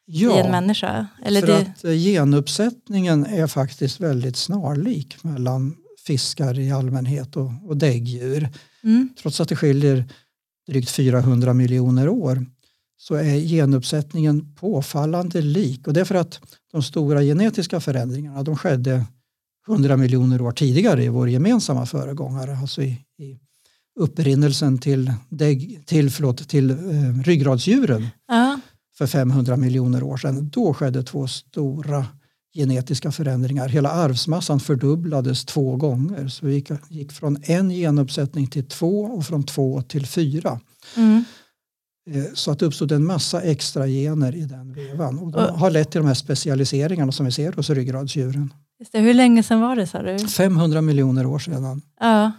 i 0.07 0.25
en 0.25 0.31
Ja, 0.31 0.51
människa? 0.51 1.07
Eller 1.25 1.41
för 1.41 1.47
det, 1.47 1.59
att 1.59 1.85
eh, 1.85 1.91
genuppsättningen 1.93 3.27
är 3.27 3.47
faktiskt 3.47 4.01
väldigt 4.01 4.37
snarlik 4.37 5.25
mellan 5.25 5.77
fiskar 6.07 6.59
i 6.59 6.73
allmänhet 6.73 7.37
och, 7.37 7.51
och 7.67 7.77
däggdjur. 7.77 8.49
mm, 8.85 9.09
Trots 9.23 9.41
att 9.41 9.49
det 9.49 9.57
skiljer 9.57 10.05
drygt 10.69 10.91
400 10.91 11.55
miljoner 11.55 12.09
år 12.09 12.47
så 12.97 13.15
är 13.15 13.41
genuppsättningen 13.41 14.55
påfallande 14.55 15.41
lik. 15.41 15.87
Och 15.87 15.93
det 15.93 16.01
är 16.01 16.05
för 16.05 16.15
att 16.15 16.41
de 16.73 16.83
stora 16.83 17.23
genetiska 17.23 17.81
förändringarna 17.81 18.43
de 18.43 18.57
skedde 18.57 19.05
100 19.69 19.97
miljoner 19.97 20.41
år 20.41 20.53
tidigare 20.53 21.05
i 21.05 21.09
vår 21.09 21.29
gemensamma 21.29 21.87
föregångare, 21.87 22.57
alltså 22.57 22.83
i 22.83 23.05
upprinnelsen 23.99 24.79
till, 24.79 25.13
dägg, 25.29 25.83
till, 25.87 26.11
förlåt, 26.11 26.49
till 26.49 26.71
eh, 26.71 26.77
ryggradsdjuren 27.25 28.07
ja, 28.29 28.61
för 28.99 29.07
500 29.07 29.57
miljoner 29.57 30.03
år 30.03 30.17
sedan. 30.17 30.49
Då 30.49 30.75
skedde 30.75 31.03
två 31.03 31.27
stora 31.27 32.07
genetiska 32.55 33.13
förändringar. 33.13 33.69
Hela 33.69 33.91
arvsmassan 33.91 34.61
fördubblades 34.61 35.45
två 35.45 35.77
gånger. 35.77 36.29
Så 36.29 36.47
vi 36.47 36.55
gick, 36.55 36.71
gick 36.89 37.13
från 37.13 37.37
en 37.43 37.71
genuppsättning 37.71 38.47
till 38.47 38.65
två 38.69 39.01
och 39.05 39.25
från 39.27 39.43
två 39.45 39.83
till 39.83 40.07
fyra. 40.07 40.61
mm, 40.97 41.25
Eh, 42.11 42.25
Så 42.35 42.51
att 42.51 42.59
det 42.59 42.67
uppstod 42.67 42.93
en 42.93 43.05
massa 43.07 43.41
extra 43.43 43.87
gener 43.87 44.35
i 44.37 44.41
den 44.45 44.73
vevan. 44.75 45.19
Och 45.19 45.33
de 45.33 45.39
Och- 45.45 45.59
har 45.59 45.71
lett 45.71 45.91
till 45.91 46.01
de 46.01 46.07
här 46.07 46.15
specialiseringarna 46.15 47.13
som 47.13 47.27
vi 47.27 47.33
ser 47.33 47.53
hos 47.53 47.71
ryggradsdjuren. 47.71 48.53
just 48.81 48.93
det. 48.93 48.99
Hur 49.01 49.15
länge 49.15 49.43
sedan 49.43 49.61
var 49.61 49.77
det 49.77 49.87
sa 49.87 50.03
du? 50.03 50.19
500 50.19 50.81
miljoner 50.81 51.27
år 51.27 51.39
sedan. 51.39 51.83
Ja, 52.01 52.33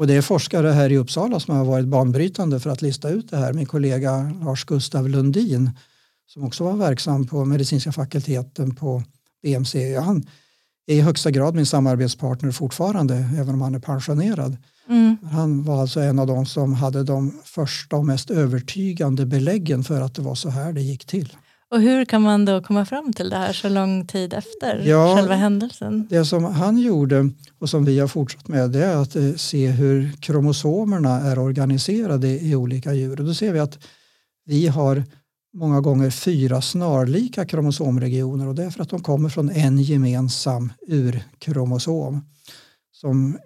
Och 0.00 0.06
det 0.06 0.14
är 0.14 0.22
forskare 0.22 0.68
här 0.68 0.92
i 0.92 0.96
Uppsala 0.96 1.40
som 1.40 1.56
har 1.56 1.64
varit 1.64 1.86
banbrytande 1.86 2.60
för 2.60 2.70
att 2.70 2.82
lista 2.82 3.08
ut 3.08 3.30
det 3.30 3.36
här. 3.36 3.52
Min 3.52 3.66
kollega 3.66 4.32
Lars 4.44 4.64
Gustav 4.64 5.08
Lundin 5.08 5.70
som 6.26 6.44
också 6.44 6.64
var 6.64 6.76
verksam 6.76 7.26
på 7.26 7.44
medicinska 7.44 7.92
fakulteten 7.92 8.74
på 8.74 9.02
BMC. 9.42 9.96
Han 9.98 10.26
är 10.86 10.94
i 10.94 11.00
högsta 11.00 11.30
grad 11.30 11.54
min 11.54 11.66
samarbetspartner 11.66 12.50
fortfarande 12.50 13.14
även 13.14 13.54
om 13.54 13.60
han 13.60 13.74
är 13.74 13.78
pensionerad. 13.78 14.56
mm, 14.88 15.16
Han 15.32 15.64
var 15.64 15.80
alltså 15.80 16.00
en 16.00 16.18
av 16.18 16.26
de 16.26 16.46
som 16.46 16.74
hade 16.74 17.04
de 17.04 17.40
första 17.44 17.96
och 17.96 18.06
mest 18.06 18.30
övertygande 18.30 19.26
beläggen 19.26 19.84
för 19.84 20.00
att 20.00 20.14
det 20.14 20.22
var 20.22 20.34
så 20.34 20.50
här 20.50 20.72
det 20.72 20.82
gick 20.82 21.06
till. 21.06 21.36
Och 21.70 21.80
hur 21.80 22.04
kan 22.04 22.22
man 22.22 22.44
då 22.44 22.62
komma 22.62 22.84
fram 22.84 23.12
till 23.12 23.30
det 23.30 23.36
här 23.36 23.52
så 23.52 23.68
lång 23.68 24.06
tid 24.06 24.34
efter 24.34 24.82
Ja. 24.86 25.16
själva 25.16 25.34
händelsen? 25.34 26.06
Det 26.10 26.24
som 26.24 26.44
han 26.44 26.78
gjorde 26.78 27.30
och 27.58 27.70
som 27.70 27.84
vi 27.84 27.98
har 27.98 28.08
fortsatt 28.08 28.48
med 28.48 28.70
det 28.70 28.84
är 28.84 28.96
att 28.96 29.16
eh, 29.16 29.32
se 29.34 29.68
hur 29.68 30.12
kromosomerna 30.20 31.20
är 31.20 31.38
organiserade 31.38 32.28
i 32.28 32.54
olika 32.54 32.94
djur. 32.94 33.20
Och 33.20 33.26
då 33.26 33.34
ser 33.34 33.52
vi 33.52 33.58
att 33.60 33.78
vi 34.44 34.66
har 34.68 35.04
många 35.54 35.80
gånger 35.80 36.10
fyra 36.10 36.62
snarlika 36.62 37.44
kromosomregioner 37.46 38.46
och 38.48 38.54
det 38.54 38.64
är 38.64 38.70
för 38.70 38.82
att 38.82 38.88
de 38.90 39.02
kommer 39.02 39.28
från 39.28 39.50
en 39.50 39.78
gemensam 39.82 40.72
urkromosom. 40.88 42.24
Som 42.92 43.38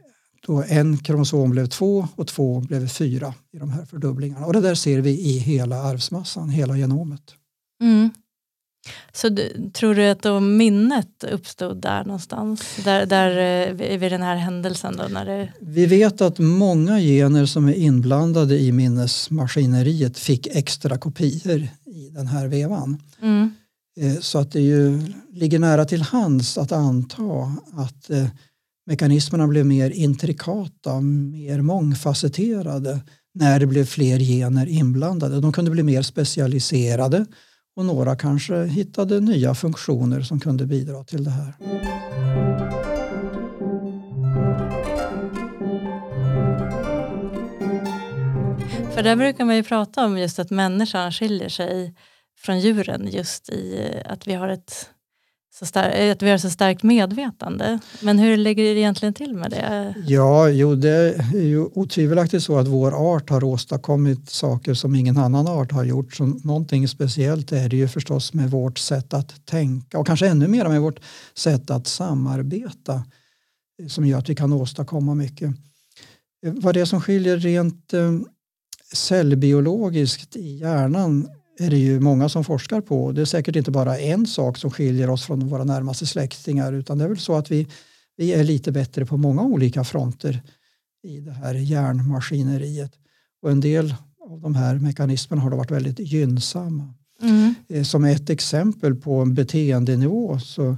då 0.46 0.64
en 0.68 0.96
kromosom 0.98 1.50
blev 1.50 1.66
två 1.66 2.08
och 2.16 2.26
två 2.26 2.60
blev 2.60 2.88
fyra 2.88 3.34
i 3.52 3.58
de 3.58 3.70
här 3.70 3.84
fördubblingarna. 3.84 4.46
Och 4.46 4.52
det 4.52 4.60
där 4.60 4.74
ser 4.74 5.00
vi 5.00 5.10
i 5.10 5.38
hela 5.38 5.82
arvsmassan, 5.82 6.48
hela 6.48 6.76
genomet. 6.76 7.34
Mm. 7.82 8.10
Så 9.12 9.28
du, 9.28 9.70
tror 9.74 9.94
du 9.94 10.08
att 10.08 10.22
då 10.22 10.40
minnet 10.40 11.24
uppstod 11.30 11.76
där 11.82 12.04
någonstans? 12.04 12.62
Där, 12.84 13.06
där 13.06 13.68
eh, 13.82 13.98
vid 13.98 14.12
den 14.12 14.22
här 14.22 14.36
händelsen 14.36 14.96
då? 14.96 15.04
När 15.08 15.24
det, 15.24 15.52
Vi 15.60 15.86
vet 15.86 16.20
att 16.20 16.38
många 16.38 16.98
gener 16.98 17.46
som 17.46 17.68
är 17.68 17.74
inblandade 17.74 18.58
i 18.58 18.72
minnesmaskineriet 18.72 20.18
fick 20.18 20.46
extra 20.46 20.98
kopior 20.98 21.68
i 21.86 22.08
den 22.10 22.26
här 22.26 22.46
vevan. 22.48 23.02
mm, 23.22 23.50
Eh, 24.00 24.14
Så 24.20 24.38
att 24.38 24.52
det 24.52 24.60
ju 24.60 25.00
ligger 25.32 25.58
nära 25.58 25.84
till 25.84 26.02
hands 26.02 26.58
att 26.58 26.72
anta 26.72 27.52
att 27.72 28.10
eh, 28.10 28.26
mekanismerna 28.86 29.46
blev 29.46 29.66
mer 29.66 29.90
intrikata, 29.90 31.00
mer 31.00 31.60
mångfacetterade 31.60 33.00
när 33.34 33.60
det 33.60 33.66
blev 33.66 33.84
fler 33.84 34.18
gener 34.18 34.66
inblandade. 34.66 35.40
De 35.40 35.52
kunde 35.52 35.70
bli 35.70 35.82
mer 35.82 36.02
specialiserade 36.02 37.26
och 37.76 37.84
några 37.84 38.16
kanske 38.16 38.64
hittade 38.64 39.20
nya 39.20 39.54
funktioner 39.54 40.22
som 40.22 40.40
kunde 40.40 40.66
bidra 40.66 41.04
till 41.04 41.24
det 41.24 41.30
här. 41.30 41.54
för 48.94 49.02
där 49.02 49.16
brukar 49.16 49.44
man 49.44 49.56
ju 49.56 49.62
prata 49.62 50.04
om 50.04 50.18
just 50.18 50.38
att 50.38 50.50
människan 50.50 51.12
skiljer 51.12 51.48
sig 51.48 51.94
från 52.38 52.60
djuren 52.60 53.08
just 53.12 53.48
i 53.48 53.90
att 54.06 54.28
vi 54.28 54.34
har 54.34 54.48
ett 54.48 54.90
så, 55.54 55.78
att 55.78 56.22
vi 56.22 56.30
har 56.30 56.38
så 56.38 56.50
starkt 56.50 56.82
medvetande. 56.82 57.78
Men 58.00 58.18
hur 58.18 58.36
ligger 58.36 58.64
det 58.64 58.80
egentligen 58.80 59.14
till 59.14 59.34
med 59.34 59.50
det? 59.50 59.94
Ja, 60.06 60.48
jo, 60.48 60.74
det 60.74 61.14
är 61.34 61.42
ju 61.42 61.64
otvivelaktigt 61.64 62.44
så 62.44 62.58
att 62.58 62.68
vår 62.68 63.14
art 63.14 63.30
har 63.30 63.44
åstadkommit 63.44 64.30
saker 64.30 64.74
som 64.74 64.94
ingen 64.94 65.16
annan 65.16 65.48
art 65.48 65.72
har 65.72 65.84
gjort. 65.84 66.14
Så 66.14 66.26
någonting 66.26 66.88
speciellt 66.88 67.52
är 67.52 67.68
det 67.68 67.76
ju 67.76 67.88
förstås 67.88 68.34
med 68.34 68.50
vårt 68.50 68.78
sätt 68.78 69.14
att 69.14 69.46
tänka 69.46 69.98
och 69.98 70.06
kanske 70.06 70.28
ännu 70.28 70.48
mer 70.48 70.68
med 70.68 70.80
vårt 70.80 71.00
sätt 71.34 71.70
att 71.70 71.86
samarbeta 71.86 73.04
eh, 73.82 73.88
som 73.88 74.06
gör 74.06 74.18
att 74.18 74.28
vi 74.28 74.34
kan 74.34 74.52
åstadkomma 74.52 75.14
mycket. 75.14 75.50
Eh, 76.46 76.52
vad 76.52 76.74
det 76.74 76.80
är 76.80 76.84
som 76.84 77.00
skiljer 77.00 77.36
rent 77.36 77.94
eh, 77.94 78.12
cellbiologiskt 78.92 80.36
i 80.36 80.56
hjärnan 80.56 81.28
är 81.58 81.70
det 81.70 81.78
ju 81.78 82.00
många 82.00 82.28
som 82.28 82.44
forskar 82.44 82.80
på. 82.80 83.12
Det 83.12 83.20
är 83.20 83.24
säkert 83.24 83.56
inte 83.56 83.70
bara 83.70 83.98
en 83.98 84.26
sak 84.26 84.58
som 84.58 84.70
skiljer 84.70 85.10
oss 85.10 85.24
från 85.24 85.48
våra 85.48 85.64
närmaste 85.64 86.06
släktingar 86.06 86.72
utan 86.72 86.98
det 86.98 87.04
är 87.04 87.08
väl 87.08 87.18
så 87.18 87.36
att 87.36 87.50
vi, 87.50 87.68
vi 88.16 88.32
är 88.32 88.44
lite 88.44 88.72
bättre 88.72 89.06
på 89.06 89.16
många 89.16 89.42
olika 89.42 89.84
fronter 89.84 90.42
i 91.04 91.20
det 91.20 91.32
här 91.32 91.54
hjärnmaskineriet. 91.54 92.92
Och 93.42 93.50
en 93.50 93.60
del 93.60 93.94
av 94.30 94.40
de 94.40 94.54
här 94.54 94.78
mekanismerna 94.78 95.42
har 95.42 95.50
då 95.50 95.56
varit 95.56 95.70
väldigt 95.70 95.98
gynnsamma. 95.98 96.94
Mm. 97.22 97.54
Eh, 97.68 97.82
Som 97.82 98.04
ett 98.04 98.30
exempel 98.30 98.94
på 98.94 99.14
en 99.14 99.34
beteendenivå 99.34 100.38
så 100.38 100.76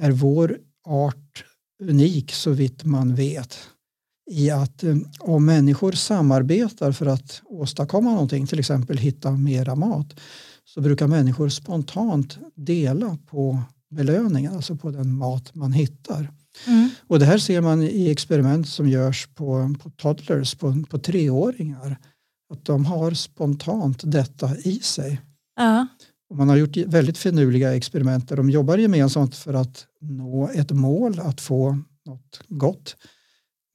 är 0.00 0.10
vår 0.10 0.58
art 0.84 1.44
unik 1.82 2.32
så 2.32 2.50
vitt 2.50 2.84
man 2.84 3.14
vet 3.14 3.58
i 4.30 4.50
att 4.50 4.84
eh, 4.84 4.96
om 5.18 5.44
människor 5.44 5.92
samarbetar 5.92 6.92
för 6.92 7.06
att 7.06 7.42
åstadkomma 7.44 8.10
någonting, 8.10 8.46
till 8.46 8.58
exempel 8.58 8.96
hitta 8.96 9.30
mera 9.30 9.74
mat, 9.74 10.20
så 10.64 10.80
brukar 10.80 11.06
människor 11.06 11.48
spontant 11.48 12.38
dela 12.54 13.18
på 13.26 13.62
belöningen, 13.90 14.54
alltså 14.54 14.76
på 14.76 14.90
den 14.90 15.16
mat 15.16 15.54
man 15.54 15.72
hittar. 15.72 16.32
Mm. 16.66 16.90
Och 17.06 17.18
det 17.18 17.24
här 17.26 17.38
ser 17.38 17.60
man 17.60 17.82
i 17.82 18.10
experiment 18.10 18.68
som 18.68 18.88
görs 18.88 19.28
på, 19.34 19.74
på 19.82 19.90
toddlers, 19.90 20.54
på, 20.54 20.84
på 20.90 20.98
treåringar. 20.98 21.96
Att 22.52 22.64
de 22.64 22.84
har 22.84 23.10
spontant 23.10 24.00
detta 24.04 24.56
i 24.56 24.78
sig. 24.78 25.20
Ja. 25.56 25.86
Och 26.30 26.36
man 26.36 26.48
har 26.48 26.56
gjort 26.56 26.76
väldigt 26.76 27.18
finurliga 27.18 27.76
experiment 27.76 28.28
där 28.28 28.36
de 28.36 28.50
jobbar 28.50 28.78
gemensamt 28.78 29.34
för 29.34 29.54
att 29.54 29.86
nå 30.00 30.50
ett 30.54 30.70
mål, 30.70 31.20
att 31.20 31.40
få 31.40 31.78
något 32.06 32.40
gott. 32.48 32.96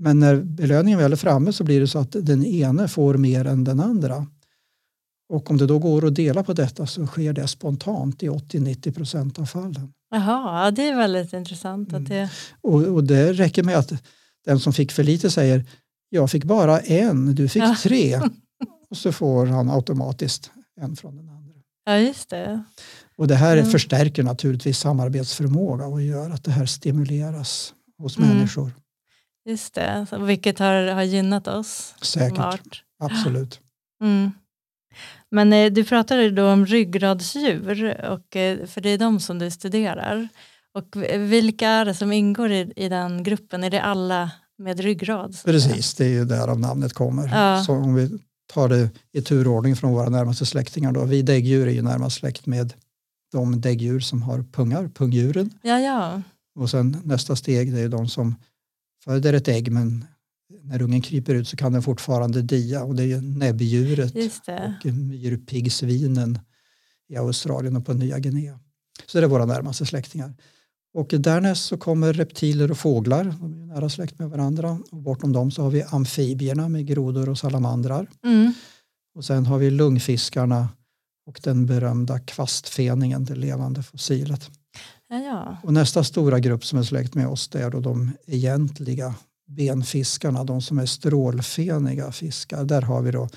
Men 0.03 0.20
när 0.20 0.36
belöningen 0.41 1.00
väl 1.00 1.12
är 1.12 1.15
framme 1.15 1.53
så 1.53 1.63
blir 1.63 1.79
det 1.79 1.88
så 1.88 2.00
att 2.00 2.12
den 2.20 2.46
ene 2.46 2.88
får 2.88 3.13
mer 3.17 3.46
än 3.46 3.63
den 3.63 3.79
andra. 3.79 4.25
Och 5.29 5.51
om 5.51 5.58
det 5.58 5.65
då 5.65 5.79
går 5.79 6.05
att 6.08 6.15
dela 6.15 6.43
på 6.43 6.53
detta 6.53 6.88
så 6.88 7.08
sker 7.08 7.34
det 7.34 7.48
spontant 7.48 8.24
i 8.24 8.29
80-90 8.29 8.91
procent 8.93 9.39
av 9.39 9.46
fallen. 9.46 9.93
Jaha, 10.12 10.65
ja, 10.65 10.72
det 10.72 10.88
är 10.88 10.96
väldigt 10.96 11.34
intressant. 11.34 11.93
Att 11.93 12.05
det, 12.08 12.29
Och, 12.62 12.81
och 12.84 13.03
det 13.03 13.34
räcker 13.34 13.63
med 13.63 13.77
att 13.77 13.91
den 14.46 14.60
som 14.60 14.74
fick 14.74 14.91
för 14.91 15.03
lite 15.03 15.31
säger 15.31 15.65
jag 16.10 16.31
fick 16.31 16.43
bara 16.43 16.79
en, 16.79 17.36
du 17.36 17.50
fick 17.50 17.63
Ja. 17.63 17.75
tre. 17.84 18.20
Och 18.89 18.98
så 18.98 19.12
får 19.12 19.46
han 19.46 19.70
automatiskt 19.70 20.51
en 20.81 20.96
från 20.96 21.15
den 21.15 21.29
andra. 21.29 21.53
ja, 21.86 21.98
just 21.98 22.29
det. 22.29 22.63
Och 23.17 23.27
det 23.27 23.36
här 23.36 23.58
Mm. 23.58 23.72
förstärker 23.72 24.24
naturligtvis 24.24 24.77
samarbetsförmåga 24.79 25.86
och 25.86 26.01
gör 26.01 26.29
att 26.29 26.43
det 26.43 26.51
här 26.51 26.65
stimuleras 26.65 27.74
hos 27.98 28.17
Mm. 28.17 28.29
människor. 28.29 28.72
Just 29.45 29.74
det. 29.74 30.07
Vilket 30.19 30.60
har, 30.60 30.88
har 30.88 31.03
gynnat 31.03 31.48
oss 31.48 31.95
Säkert, 32.01 32.83
absolut. 33.00 33.60
Mm. 34.03 34.31
Men 35.31 35.53
eh, 35.53 35.71
du 35.71 35.83
pratade 35.83 36.31
då 36.31 36.50
om 36.50 36.65
ryggradsdjur, 36.65 38.05
och, 38.10 38.36
eh, 38.36 38.65
för 38.65 38.81
det 38.81 38.89
är 38.89 38.98
de 38.98 39.19
som 39.19 39.39
du 39.39 39.51
studerar. 39.51 40.27
Och 40.74 40.95
vilka 41.17 41.69
är 41.69 41.86
det 41.86 41.93
som 41.93 42.12
ingår 42.12 42.51
i, 42.51 42.74
i 42.75 42.89
den 42.89 43.24
gruppen? 43.24 43.63
Är 43.63 43.69
det 43.69 43.81
alla 43.81 44.31
med 44.57 44.79
ryggrad? 44.79 45.38
Precis, 45.45 45.93
det 45.93 46.05
är 46.05 46.10
ju 46.10 46.25
där 46.25 46.48
av 46.48 46.60
namnet 46.60 46.93
kommer. 46.93 47.27
Ja. 47.27 47.63
Så 47.63 47.74
om 47.74 47.95
vi 47.95 48.19
tar 48.53 48.69
det 48.69 48.89
i 49.12 49.21
turordning 49.21 49.75
från 49.75 49.91
våra 49.91 50.10
närmaste 50.10 50.45
släktingar 50.45 50.91
då. 50.91 51.05
Vi 51.05 51.21
däggdjur 51.21 51.67
är 51.67 51.71
ju 51.71 51.81
närmast 51.81 52.17
släkt 52.17 52.45
med 52.45 52.74
de 53.31 53.62
däggdjur 53.62 54.00
som 54.00 54.21
har 54.21 54.45
pungar, 54.51 54.88
pungdjuren. 54.88 55.50
Ja, 55.62 55.79
ja. 55.79 56.21
Och 56.60 56.69
sen 56.69 57.01
nästa 57.03 57.36
steg 57.36 57.74
det 57.74 57.79
är 57.79 57.89
de 57.89 58.07
som 58.07 58.36
föder 59.03 59.34
ett 59.34 59.48
ägg 59.48 59.72
men 59.72 60.05
när 60.63 60.81
ungen 60.81 61.01
kryper 61.01 61.36
ut 61.36 61.48
så 61.48 61.58
kan 61.58 61.74
den 61.74 61.81
fortfarande 61.81 62.41
dia 62.41 62.84
och 62.84 62.96
det 62.96 63.03
är 63.03 63.08
ju 63.08 63.22
näbbdjuret 63.22 64.15
och 64.15 64.86
myrpiggsvinen 64.93 66.39
i 67.10 67.17
Australien 67.17 67.75
och 67.75 67.86
på 67.86 67.93
Nya 67.93 68.20
Guinea. 68.20 68.60
Så 69.05 69.17
det 69.17 69.24
är 69.24 69.29
våra 69.29 69.46
närmaste 69.46 69.86
släktingar. 69.86 70.34
Och 70.93 71.08
därnäst 71.08 71.65
så 71.65 71.77
kommer 71.77 72.13
reptiler 72.13 72.72
och 72.72 72.77
fåglar, 72.77 73.24
de 73.39 73.53
är 73.53 73.65
nära 73.65 73.89
släkt 73.89 74.20
med 74.20 74.29
varandra. 74.29 74.79
Och 74.91 75.01
bortom 75.01 75.34
dem 75.34 75.51
så 75.51 75.63
har 75.63 75.70
vi 75.70 75.84
amfibierna 75.84 76.70
med 76.70 76.88
grodor 76.88 77.29
och 77.29 77.38
salamandrar. 77.38 78.08
Mm. 78.24 78.53
Och 79.15 79.25
sen 79.25 79.46
har 79.46 79.58
vi 79.58 79.70
lungfiskarna 79.70 80.70
och 81.25 81.39
den 81.43 81.65
berömda 81.65 82.20
kvastfeningen, 82.20 83.25
det 83.25 83.36
levande 83.36 83.84
fossilet. 83.84 84.50
Ja. 85.11 85.57
Och 85.63 85.73
nästa 85.73 86.03
stora 86.03 86.39
grupp 86.39 86.65
som 86.65 86.79
är 86.79 86.83
släkt 86.83 87.15
med 87.15 87.27
oss 87.27 87.47
det 87.47 87.59
är 87.61 87.69
då 87.69 87.79
de 87.79 88.11
egentliga 88.27 89.15
benfiskarna, 89.47 90.43
de 90.43 90.61
som 90.61 90.79
är 90.79 90.85
strålfeniga 90.85 92.11
fiskar. 92.11 92.63
Där 92.63 92.81
har 92.81 93.01
vi 93.01 93.11
då 93.11 93.29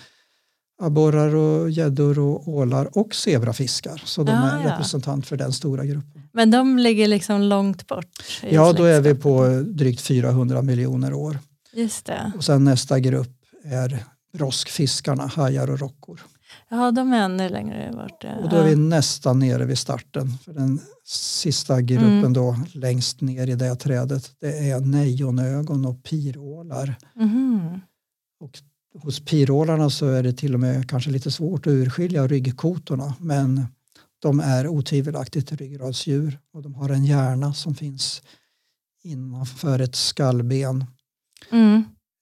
abborrar 0.82 1.34
och 1.34 1.70
gäddor 1.70 2.18
och 2.18 2.48
ålar 2.48 2.98
och 2.98 3.14
zebrafiskar. 3.14 4.02
Så 4.04 4.22
de 4.22 4.32
Ah, 4.32 4.50
är 4.50 4.64
ja. 4.64 4.72
representant 4.72 5.26
för 5.26 5.36
den 5.36 5.52
stora 5.52 5.84
gruppen. 5.84 6.22
Men 6.32 6.50
de 6.50 6.78
ligger 6.78 7.08
liksom 7.08 7.42
långt 7.42 7.86
bort. 7.86 8.40
Ja, 8.50 8.72
då 8.72 8.84
är 8.84 9.00
vi 9.00 9.14
på 9.14 9.62
drygt 9.66 10.00
400 10.00 10.62
miljoner 10.62 11.12
år. 11.12 11.38
Just 11.72 12.06
det. 12.06 12.32
Och 12.36 12.44
sen 12.44 12.64
nästa 12.64 12.98
grupp 13.00 13.36
är 13.64 14.04
broskfiskarna, 14.32 15.26
hajar 15.26 15.70
och 15.70 15.78
rockor. 15.80 16.20
Ja, 16.76 16.90
de 16.90 17.12
är 17.12 17.24
ännu 17.24 17.48
längre 17.48 17.92
bort. 17.92 18.24
Och 18.42 18.48
då 18.48 18.56
är 18.56 18.64
vi 18.68 18.76
nästan 18.76 19.38
nere 19.38 19.64
vid 19.64 19.78
starten. 19.78 20.38
För 20.38 20.52
den 20.52 20.80
sista 21.06 21.80
gruppen 21.80 22.18
Mm. 22.18 22.32
då 22.32 22.56
längst 22.74 23.20
ner 23.20 23.46
i 23.46 23.54
det 23.54 23.76
trädet 23.76 24.30
det 24.40 24.70
är 24.70 24.80
nejonögon 24.80 25.84
och 25.86 26.02
pirålar. 26.02 26.96
Mhm. 27.14 27.80
Hos 29.02 29.20
pirålarna 29.24 29.90
så 29.90 30.06
är 30.06 30.22
det 30.22 30.32
till 30.32 30.54
och 30.54 30.60
med 30.60 30.90
kanske 30.90 31.10
lite 31.10 31.30
svårt 31.30 31.66
att 31.66 31.70
urskilja 31.70 32.26
ryggkotorna 32.26 33.14
men 33.20 33.66
de 34.18 34.40
är 34.40 34.68
otvivelaktigt 34.68 35.52
ryggradsdjur 35.52 36.38
och 36.52 36.62
de 36.62 36.74
har 36.74 36.88
en 36.88 37.04
hjärna 37.04 37.54
som 37.54 37.74
finns 37.74 38.22
innanför 39.04 39.78
ett 39.78 39.94
skallben 39.94 40.84
Mm. 41.52 41.76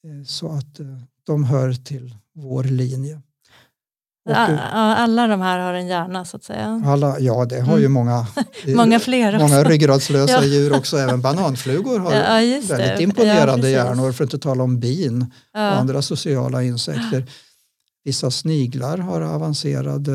eh, 0.04 0.24
så 0.26 0.48
att 0.52 0.80
eh, 0.80 0.98
de 1.26 1.44
hör 1.44 1.72
till 1.72 2.14
vår 2.34 2.64
linje. 2.64 3.14
Och, 3.16 3.20
Ja, 3.20 3.20
eh, 3.20 3.20
ja, 3.20 4.11
alla 4.30 5.26
de 5.26 5.40
här 5.40 5.58
har 5.58 5.74
en 5.74 5.86
hjärna 5.86 6.24
så 6.24 6.36
att 6.36 6.44
säga. 6.44 6.82
alla, 6.86 7.18
ja, 7.20 7.44
det 7.44 7.60
har 7.60 7.78
ju 7.78 7.84
Mm. 7.86 7.92
många, 7.92 8.26
eh, 8.66 8.74
Många 8.76 9.00
fler 9.00 9.34
också. 9.34 9.48
många 9.48 9.64
ryggradslösa 9.64 10.32
Ja. 10.32 10.44
djur 10.44 10.72
också. 10.76 10.96
Även 10.96 11.20
bananflugor 11.20 11.98
har 11.98 12.12
Ja, 12.14 12.34
det. 12.40 12.60
väldigt 12.68 12.86
Ja, 12.90 12.98
imponerande 13.00 13.52
precis. 13.62 13.70
hjärnor 13.72 14.12
för 14.12 14.24
att 14.24 14.32
inte 14.34 14.42
tala 14.42 14.62
om 14.64 14.80
bin 14.80 15.22
och 15.22 15.28
Ja. 15.60 15.70
andra 15.70 16.02
sociala 16.02 16.62
insekter. 16.62 17.24
Vissa 18.04 18.30
sniglar 18.30 18.98
har 18.98 19.20
avancerade 19.20 20.12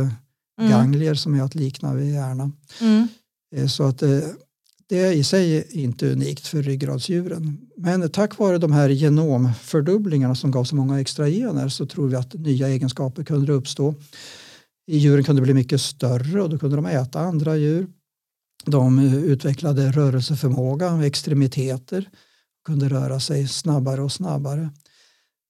Mm. 0.59 0.71
ganglier 0.71 1.13
som 1.15 1.35
är 1.39 1.43
att 1.43 1.55
likna 1.55 1.93
vid 1.93 2.13
hjärnan. 2.13 2.53
Mm. 2.81 3.07
Eh, 3.55 3.67
Så 3.67 3.83
att 3.83 4.03
det 4.89 5.13
i 5.13 5.23
sig 5.23 5.57
är 5.57 5.75
inte 5.75 6.11
unikt 6.11 6.47
för 6.47 6.63
ryggradsdjuren. 6.63 7.57
Men 7.77 8.09
tack 8.09 8.37
vare 8.37 8.57
de 8.57 8.71
här 8.71 8.89
genomfördubblingarna 8.89 10.35
som 10.35 10.51
gav 10.51 10.63
så 10.63 10.75
många 10.75 11.01
extra 11.01 11.27
gener 11.29 11.69
så 11.69 11.85
tror 11.85 12.07
vi 12.07 12.15
att 12.15 12.33
nya 12.33 12.67
egenskaper 12.67 13.23
kunde 13.23 13.53
uppstå. 13.53 13.95
Djuren 14.87 15.23
kunde 15.23 15.41
bli 15.41 15.53
mycket 15.53 15.81
större 15.81 16.41
och 16.41 16.49
då 16.49 16.57
kunde 16.57 16.75
de 16.75 16.85
äta 16.85 17.19
andra 17.19 17.57
djur. 17.57 17.87
De 18.65 18.99
utvecklade 18.99 19.91
rörelseförmåga, 19.91 21.05
extremiteter, 21.05 22.09
kunde 22.65 22.89
röra 22.89 23.19
sig 23.19 23.47
snabbare 23.47 24.01
och 24.01 24.11
snabbare. 24.11 24.69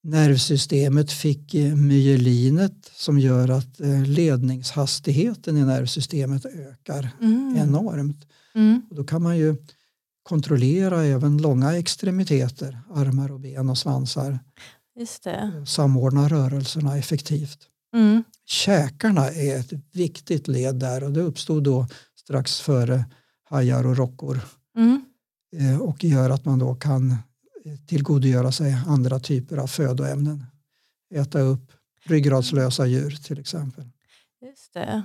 Nervsystemet 0.03 1.11
fick 1.11 1.53
myelinet 1.75 2.91
som 2.95 3.19
gör 3.19 3.49
att 3.49 3.79
ledningshastigheten 4.05 5.57
i 5.57 5.65
nervsystemet 5.65 6.45
ökar 6.45 7.09
Mm. 7.21 7.57
enormt. 7.57 8.25
Mm. 8.57 8.81
Då 8.89 9.03
kan 9.03 9.21
man 9.23 9.37
ju 9.37 9.55
kontrollera 10.23 11.03
även 11.03 11.37
långa 11.37 11.77
extremiteter, 11.77 12.79
armar 12.93 13.31
och 13.31 13.39
ben 13.39 13.69
och 13.69 13.77
svansar, 13.77 14.39
Just 14.99 15.23
det. 15.23 15.65
samordna 15.67 16.27
rörelserna 16.27 16.97
effektivt. 16.97 17.59
Mm. 17.93 18.23
Käkarna 18.45 19.29
är 19.29 19.59
ett 19.59 19.73
viktigt 19.91 20.47
led 20.47 20.75
där 20.75 21.03
och 21.03 21.11
det 21.11 21.21
uppstod 21.21 21.63
då 21.63 21.87
strax 22.15 22.59
före 22.61 23.05
hajar 23.43 23.85
och 23.87 23.97
rockor 23.97 24.39
Mm. 24.77 25.05
eh, 25.57 25.81
och 25.81 26.03
gör 26.03 26.29
att 26.29 26.45
man 26.45 26.59
då 26.59 26.75
kan 26.75 27.11
eh, 27.11 27.17
tillgodogöra 27.87 28.51
sig 28.51 28.73
andra 28.87 29.19
typer 29.19 29.57
av 29.57 29.67
födoämnen. 29.67 30.45
Äta 31.15 31.39
upp 31.39 31.71
ryggradslösa 32.05 32.85
djur 32.85 33.11
till 33.23 33.39
exempel. 33.39 33.89
Just 34.41 34.73
det. 34.73 35.03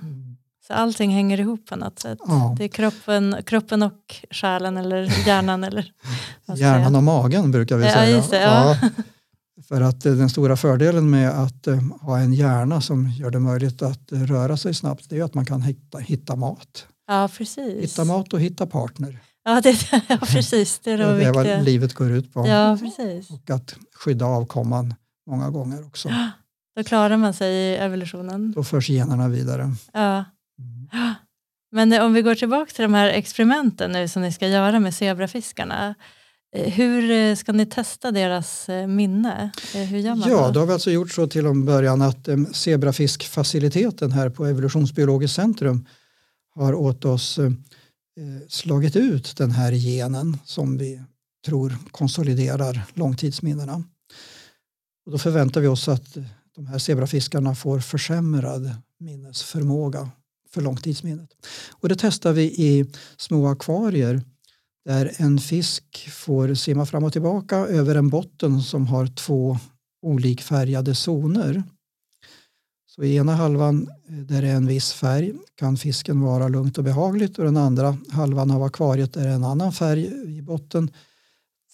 Så 0.66 0.72
allting 0.74 1.10
hänger 1.10 1.40
ihop 1.40 1.66
på 1.66 1.76
något 1.76 1.98
sätt. 1.98 2.18
Ja. 2.26 2.54
Det 2.58 2.64
är 2.64 2.68
kroppen, 2.68 3.36
kroppen 3.46 3.82
och 3.82 4.14
själen 4.30 4.76
eller 4.76 5.26
hjärnan. 5.26 5.64
eller 5.64 5.92
Hjärnan 6.56 6.96
och 6.96 7.02
magen 7.02 7.50
brukar 7.50 7.76
vi 7.76 7.84
Ja, 7.86 7.92
säga. 7.92 8.22
det, 8.30 8.40
ja. 8.42 8.76
För 9.68 9.80
att 9.80 10.06
eh, 10.06 10.12
den 10.12 10.30
stora 10.30 10.56
fördelen 10.56 11.10
med 11.10 11.30
att 11.30 11.66
eh, 11.66 11.78
ha 12.00 12.18
en 12.18 12.32
hjärna 12.32 12.80
som 12.80 13.08
gör 13.08 13.30
det 13.30 13.38
möjligt 13.40 13.82
att 13.82 14.12
eh, 14.12 14.18
röra 14.20 14.56
sig 14.56 14.74
snabbt 14.74 15.10
det 15.10 15.18
är 15.18 15.24
att 15.24 15.34
man 15.34 15.44
kan 15.46 15.62
hitta, 15.62 15.98
hitta 15.98 16.36
mat. 16.36 16.86
Ja, 17.06 17.28
precis. 17.38 17.82
Hitta 17.82 18.04
mat 18.04 18.32
och 18.32 18.40
hitta 18.40 18.66
partner. 18.66 19.18
Ja, 19.44 19.60
det, 19.60 19.76
ja, 20.08 20.16
precis. 20.16 20.78
Det 20.78 20.90
är 20.90 20.98
det, 20.98 21.04
Det 21.18 21.24
är 21.24 21.32
vad 21.32 21.64
livet 21.64 21.94
går 21.94 22.10
ut 22.10 22.32
på. 22.34 22.46
Ja, 22.46 22.78
precis. 22.80 23.30
Och 23.30 23.50
att 23.50 23.74
skydda 24.04 24.24
avkomman 24.26 24.94
många 25.30 25.50
gånger 25.50 25.86
också. 25.86 26.08
Då 26.76 26.84
klarar 26.84 27.16
man 27.16 27.34
sig 27.34 27.54
i 27.54 27.76
evolutionen. 27.76 28.52
Då 28.52 28.64
förs 28.64 28.88
generna 28.90 29.28
vidare. 29.28 29.74
Ja. 29.92 30.24
Mm. 30.62 31.14
Men 31.74 31.92
om 32.02 32.12
vi 32.12 32.22
går 32.22 32.34
tillbaka 32.34 32.72
till 32.72 32.82
de 32.82 32.94
här 32.94 33.08
experimenten 33.08 33.92
nu 33.92 34.08
som 34.08 34.22
ni 34.22 34.32
ska 34.32 34.48
göra 34.48 34.80
med 34.80 34.94
zebrafiskarna. 34.94 35.94
eh, 36.56 36.72
Hur 36.72 37.10
eh, 37.10 37.36
ska 37.36 37.52
ni 37.52 37.66
testa 37.66 38.10
deras 38.10 38.68
eh, 38.68 38.86
minne? 38.86 39.50
Hur 39.74 39.98
gör 39.98 40.14
man 40.14 40.30
Ja, 40.30 40.46
då? 40.46 40.52
då 40.52 40.60
har 40.60 40.66
vi 40.66 40.72
alltså 40.72 40.90
gjort 40.90 41.10
så 41.12 41.26
till 41.26 41.46
en 41.46 41.64
början 41.64 42.02
att 42.02 42.28
zebrafiskfaciliteten 42.52 44.12
här 44.12 44.30
på 44.30 44.46
Evolutionsbiologiskt 44.46 45.36
centrum 45.36 45.86
har 46.54 46.74
åt 46.74 47.04
oss 47.04 47.38
slagit 48.48 48.96
ut 48.96 49.36
den 49.36 49.50
här 49.50 49.72
genen 49.72 50.36
som 50.44 50.78
vi 50.78 51.02
tror 51.46 51.76
konsoliderar 51.90 52.82
långtidsminnena. 52.94 53.84
Och 55.06 55.12
då 55.12 55.18
förväntar 55.18 55.60
vi 55.60 55.66
oss 55.68 55.88
att 55.88 56.16
de 56.56 56.66
här 56.66 56.78
zebrafiskarna 56.78 57.54
får 57.54 57.80
försämrad 57.80 58.70
minnesförmåga 58.98 60.10
för 60.54 60.60
långtidsminnet. 60.60 61.30
Och 61.80 61.88
det 61.88 61.96
testar 61.98 62.32
vi 62.32 62.42
i 62.42 62.84
små 63.16 63.46
akvarier 63.48 64.22
där 64.84 65.12
en 65.16 65.38
fisk 65.38 66.08
får 66.12 66.54
simma 66.54 66.86
fram 66.86 67.04
och 67.04 67.12
tillbaka 67.12 67.56
över 67.56 67.94
en 67.94 68.08
botten 68.08 68.62
som 68.62 68.86
har 68.86 69.06
två 69.06 69.58
olikfärgade 70.02 70.94
zoner. 70.94 71.62
Så 72.86 73.02
i 73.04 73.16
ena 73.16 73.34
halvan 73.34 73.88
eh, 74.08 74.14
där 74.14 74.42
det 74.42 74.48
är 74.48 74.54
en 74.56 74.66
viss 74.66 74.92
färg 74.92 75.32
kan 75.54 75.76
fisken 75.76 76.20
vara 76.20 76.48
lugnt 76.48 76.78
och 76.78 76.84
behagligt 76.84 77.38
och 77.38 77.44
den 77.44 77.56
andra 77.56 77.96
halvan 78.10 78.50
av 78.50 78.62
akvariet 78.62 79.12
där 79.12 79.22
det 79.24 79.28
är 79.30 79.34
en 79.34 79.44
annan 79.44 79.72
färg 79.72 80.06
i 80.38 80.42
botten. 80.42 80.90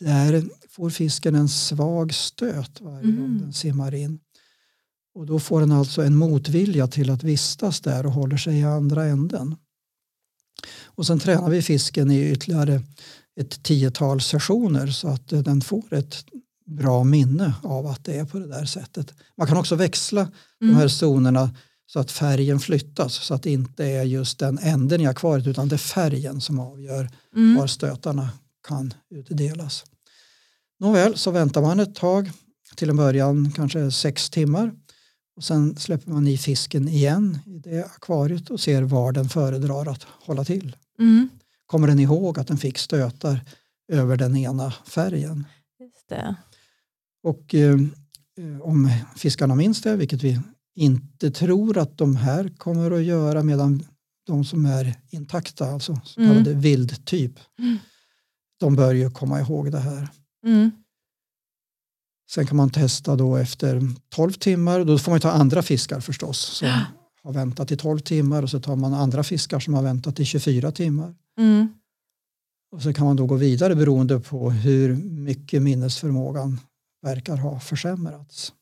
Där 0.01 0.45
får 0.71 0.91
fisken 0.91 1.35
en 1.35 1.49
svag 1.49 2.15
stöt 2.15 2.81
varje 2.81 3.03
gång 3.13 3.25
Mm. 3.25 3.39
den 3.39 3.53
simmar 3.53 3.95
in. 3.95 4.19
Och 5.19 5.27
då 5.27 5.39
får 5.39 5.61
den 5.61 5.73
alltså 5.73 6.03
en 6.03 6.17
motvilja 6.17 6.87
till 6.87 7.11
att 7.11 7.23
vistas 7.23 7.81
där 7.81 8.07
och 8.07 8.13
håller 8.13 8.37
sig 8.37 8.59
i 8.59 8.65
andra 8.65 9.05
änden. 9.05 9.57
Och 10.85 11.07
sen 11.07 11.19
tränar 11.19 11.51
vi 11.51 11.63
fisken 11.63 12.11
i 12.11 12.31
ytterligare 12.31 12.83
ett 13.41 13.63
tiotal 13.63 14.21
sessioner 14.21 14.87
så 14.87 15.09
att 15.09 15.33
eh, 15.33 15.41
den 15.41 15.61
får 15.61 15.95
ett 15.95 16.25
bra 16.67 17.05
minne 17.05 17.55
av 17.63 17.87
att 17.87 18.05
det 18.05 18.19
är 18.19 18.25
på 18.25 18.39
det 18.39 18.47
där 18.47 18.65
sättet. 18.65 19.15
Man 19.37 19.47
kan 19.47 19.57
också 19.57 19.75
växla 19.75 20.31
de 20.59 20.65
Mm. 20.65 20.77
här 20.77 20.89
zonerna 20.89 21.55
så 21.87 22.01
att 22.01 22.11
färgen 22.11 22.61
flyttas 22.61 23.15
så 23.15 23.35
att 23.35 23.43
det 23.43 23.51
inte 23.51 23.85
är 23.85 24.03
just 24.03 24.39
den 24.39 24.59
änden 24.59 25.01
i 25.01 25.07
akvariet 25.07 25.47
utan 25.47 25.69
det 25.69 25.77
är 25.77 25.79
färgen 25.79 26.41
som 26.41 26.61
avgör 26.61 27.11
Mm. 27.37 27.57
var 27.57 27.67
stötarna 27.67 28.31
kan 28.69 28.95
utdelas. 29.11 29.85
Nåväl, 30.81 31.17
så 31.17 31.31
väntar 31.31 31.63
man 31.63 31.81
ett 31.81 31.95
tag, 31.95 32.31
till 32.77 32.91
en 32.91 32.97
början 32.97 33.53
kanske 33.53 33.91
sex 33.91 34.31
timmar 34.31 34.73
och 35.39 35.45
sen 35.45 35.77
släpper 35.77 36.11
man 36.11 36.27
i 36.27 36.39
fisken 36.39 36.89
igen 36.89 37.39
i 37.47 37.59
det 37.59 37.85
akvariet 37.85 38.51
och 38.51 38.61
ser 38.61 38.83
var 38.83 39.13
den 39.13 39.29
föredrar 39.29 39.87
att 39.89 40.03
hålla 40.03 40.45
till. 40.45 40.77
Mm. 40.99 41.29
Kommer 41.67 41.89
den 41.89 41.99
ihåg 41.99 42.39
att 42.39 42.47
den 42.49 42.57
fick 42.57 42.79
stötar 42.79 43.41
över 43.93 44.17
den 44.17 44.37
ena 44.37 44.71
färgen? 44.87 45.45
Just 45.81 46.09
det. 46.09 46.35
Och 47.23 47.55
eh, 47.55 47.77
om 48.63 48.91
fiskarna 49.17 49.55
minns 49.55 49.83
det, 49.83 49.97
vilket 49.97 50.23
vi 50.23 50.41
inte 50.75 51.31
tror 51.31 51.79
att 51.79 51.99
de 51.99 52.17
här 52.17 52.49
kommer 52.57 52.91
att 52.91 53.05
göra 53.05 53.43
medan 53.43 53.83
de 54.27 54.45
som 54.45 54.67
är 54.67 54.95
intakta, 55.11 55.71
alltså 55.71 56.01
så 56.05 56.21
Mm. 56.21 56.33
kallade 56.33 56.55
vildtyp, 56.55 57.33
Mm. 57.59 57.77
de 58.61 58.77
bör 58.77 58.95
ju 58.95 59.11
komma 59.11 59.41
ihåg 59.41 59.73
det 59.73 59.79
här. 59.81 60.09
Mm. 60.47 60.71
Sen 62.31 62.47
kan 62.47 62.57
man 62.57 62.71
testa 62.71 63.17
då 63.17 63.37
efter 63.37 63.83
12 64.09 64.33
timmar, 64.33 64.85
då 64.85 64.99
får 64.99 65.13
man 65.13 65.21
ta 65.21 65.31
andra 65.31 65.63
fiskar 65.63 66.01
förstås 66.01 66.39
som 66.39 66.69
har 67.23 67.33
väntat 67.33 67.73
i 67.73 67.77
12 67.77 67.99
timmar 67.99 68.43
och 68.43 68.51
så 68.51 68.61
tar 68.61 68.77
man 68.77 68.95
andra 68.95 69.23
fiskar 69.23 69.61
som 69.61 69.75
har 69.75 69.83
väntat 69.83 70.21
i 70.21 70.25
24 70.25 70.73
timmar. 70.73 71.15
Mm. 71.39 71.69
Och 72.73 72.83
så 72.83 72.93
kan 72.93 73.07
man 73.07 73.17
då 73.17 73.27
gå 73.27 73.35
vidare 73.35 73.75
beroende 73.75 74.21
på 74.21 74.51
hur 74.51 74.97
mycket 74.97 75.63
minnesförmågan 75.63 76.61
verkar 77.03 77.37
ha 77.37 77.61
försämrats. 77.61 78.53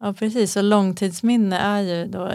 Ja 0.00 0.14
precis, 0.14 0.56
och 0.56 0.64
långtidsminne 0.64 1.58
är 1.58 1.80
ju 1.80 2.06
då, 2.06 2.34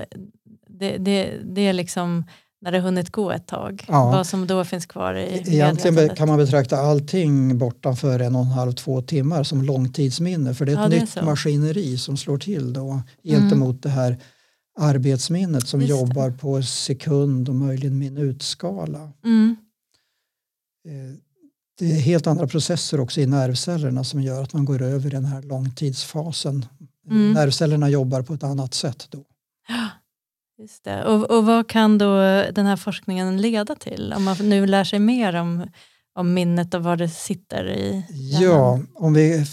det, 0.68 0.98
det, 0.98 1.40
det 1.44 1.62
är 1.62 1.74
liksom 1.74 2.24
när 2.64 2.72
det 2.72 2.80
hunnit 2.80 3.10
gå 3.12 3.32
ett 3.32 3.48
tag. 3.48 3.86
Ja. 3.88 4.06
Vad 4.12 4.28
som 4.28 4.48
då 4.48 4.66
finns 4.66 4.86
kvar 4.86 5.14
i 5.16 5.44
Egentligen 5.46 6.16
kan 6.16 6.28
man 6.28 6.38
betrakta 6.38 6.78
allting 6.78 7.58
bortanför 7.58 8.20
en 8.20 8.36
och 8.36 8.42
en 8.42 8.48
halv, 8.48 8.72
två 8.72 9.02
timmar 9.02 9.44
som 9.44 9.62
långtidsminne 9.62 10.54
för 10.54 10.66
det 10.66 10.72
är 10.72 10.76
ett 10.76 10.82
Ja, 10.82 10.90
det 10.90 10.96
är 10.98 11.02
nytt. 11.02 11.16
Mm. 11.16 11.26
maskineri 11.26 11.98
som 11.98 12.18
slår 12.18 12.38
till 12.38 12.74
då 12.74 13.02
gentemot 13.24 13.82
det 13.84 13.90
här 13.90 14.18
arbetsminnet 14.80 15.68
som 15.68 15.82
Just 15.82 15.94
det. 15.94 16.00
jobbar 16.00 16.32
på 16.32 16.64
sekund 16.64 17.50
och 17.50 17.56
möjligen 17.56 17.98
minutskala. 17.98 19.12
Mm. 19.26 19.56
Eh, 20.88 21.18
Det 21.80 21.92
är 21.92 22.00
helt 22.00 22.28
andra 22.28 22.48
processer 22.48 23.00
också 23.00 23.22
i 23.22 23.26
nervcellerna 23.26 24.04
som 24.04 24.22
gör 24.22 24.44
att 24.44 24.54
man 24.54 24.66
går 24.66 24.82
över 24.82 25.08
i 25.08 25.10
den 25.10 25.26
här 25.26 25.42
långtidsfasen. 25.42 26.66
Mm. 27.10 27.32
Nervcellerna 27.34 27.90
jobbar 27.90 28.22
på 28.22 28.34
ett 28.34 28.44
annat 28.44 28.74
sätt 28.74 29.08
då. 29.10 29.24
Just 30.64 30.84
det. 30.84 31.06
Och, 31.06 31.32
och 31.32 31.46
vad 31.46 31.68
kan 31.68 31.98
då 31.98 32.16
den 32.52 32.66
här 32.66 32.76
forskningen 32.76 33.42
leda 33.42 33.76
till? 33.76 34.14
Om 34.18 34.24
man 34.24 34.38
nu 34.42 34.68
lär 34.68 34.84
sig 34.84 35.00
mer 35.00 35.36
om, 35.36 35.68
om 36.16 36.34
minnet 36.34 36.74
och 36.74 36.84
var 36.84 36.98
det 36.98 37.10
sitter 37.10 37.70
i 37.70 38.06
hjärnan. 38.10 38.50
Ja, 38.50 38.80
om 38.96 39.14
vi 39.14 39.46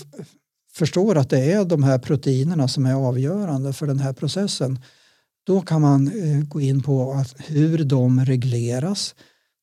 förstår 0.72 1.18
att 1.18 1.30
det 1.30 1.52
är 1.52 1.64
de 1.64 1.82
här 1.82 1.98
proteinerna 1.98 2.68
som 2.68 2.86
är 2.86 2.94
avgörande 2.94 3.72
för 3.72 3.86
den 3.86 3.98
här 3.98 4.12
processen 4.12 4.78
då 5.44 5.60
kan 5.60 5.80
man 5.80 6.08
eh, 6.08 6.44
gå 6.48 6.60
in 6.60 6.82
på 6.82 7.12
att 7.12 7.34
hur 7.38 7.84
de 7.84 8.24
regleras. 8.24 9.14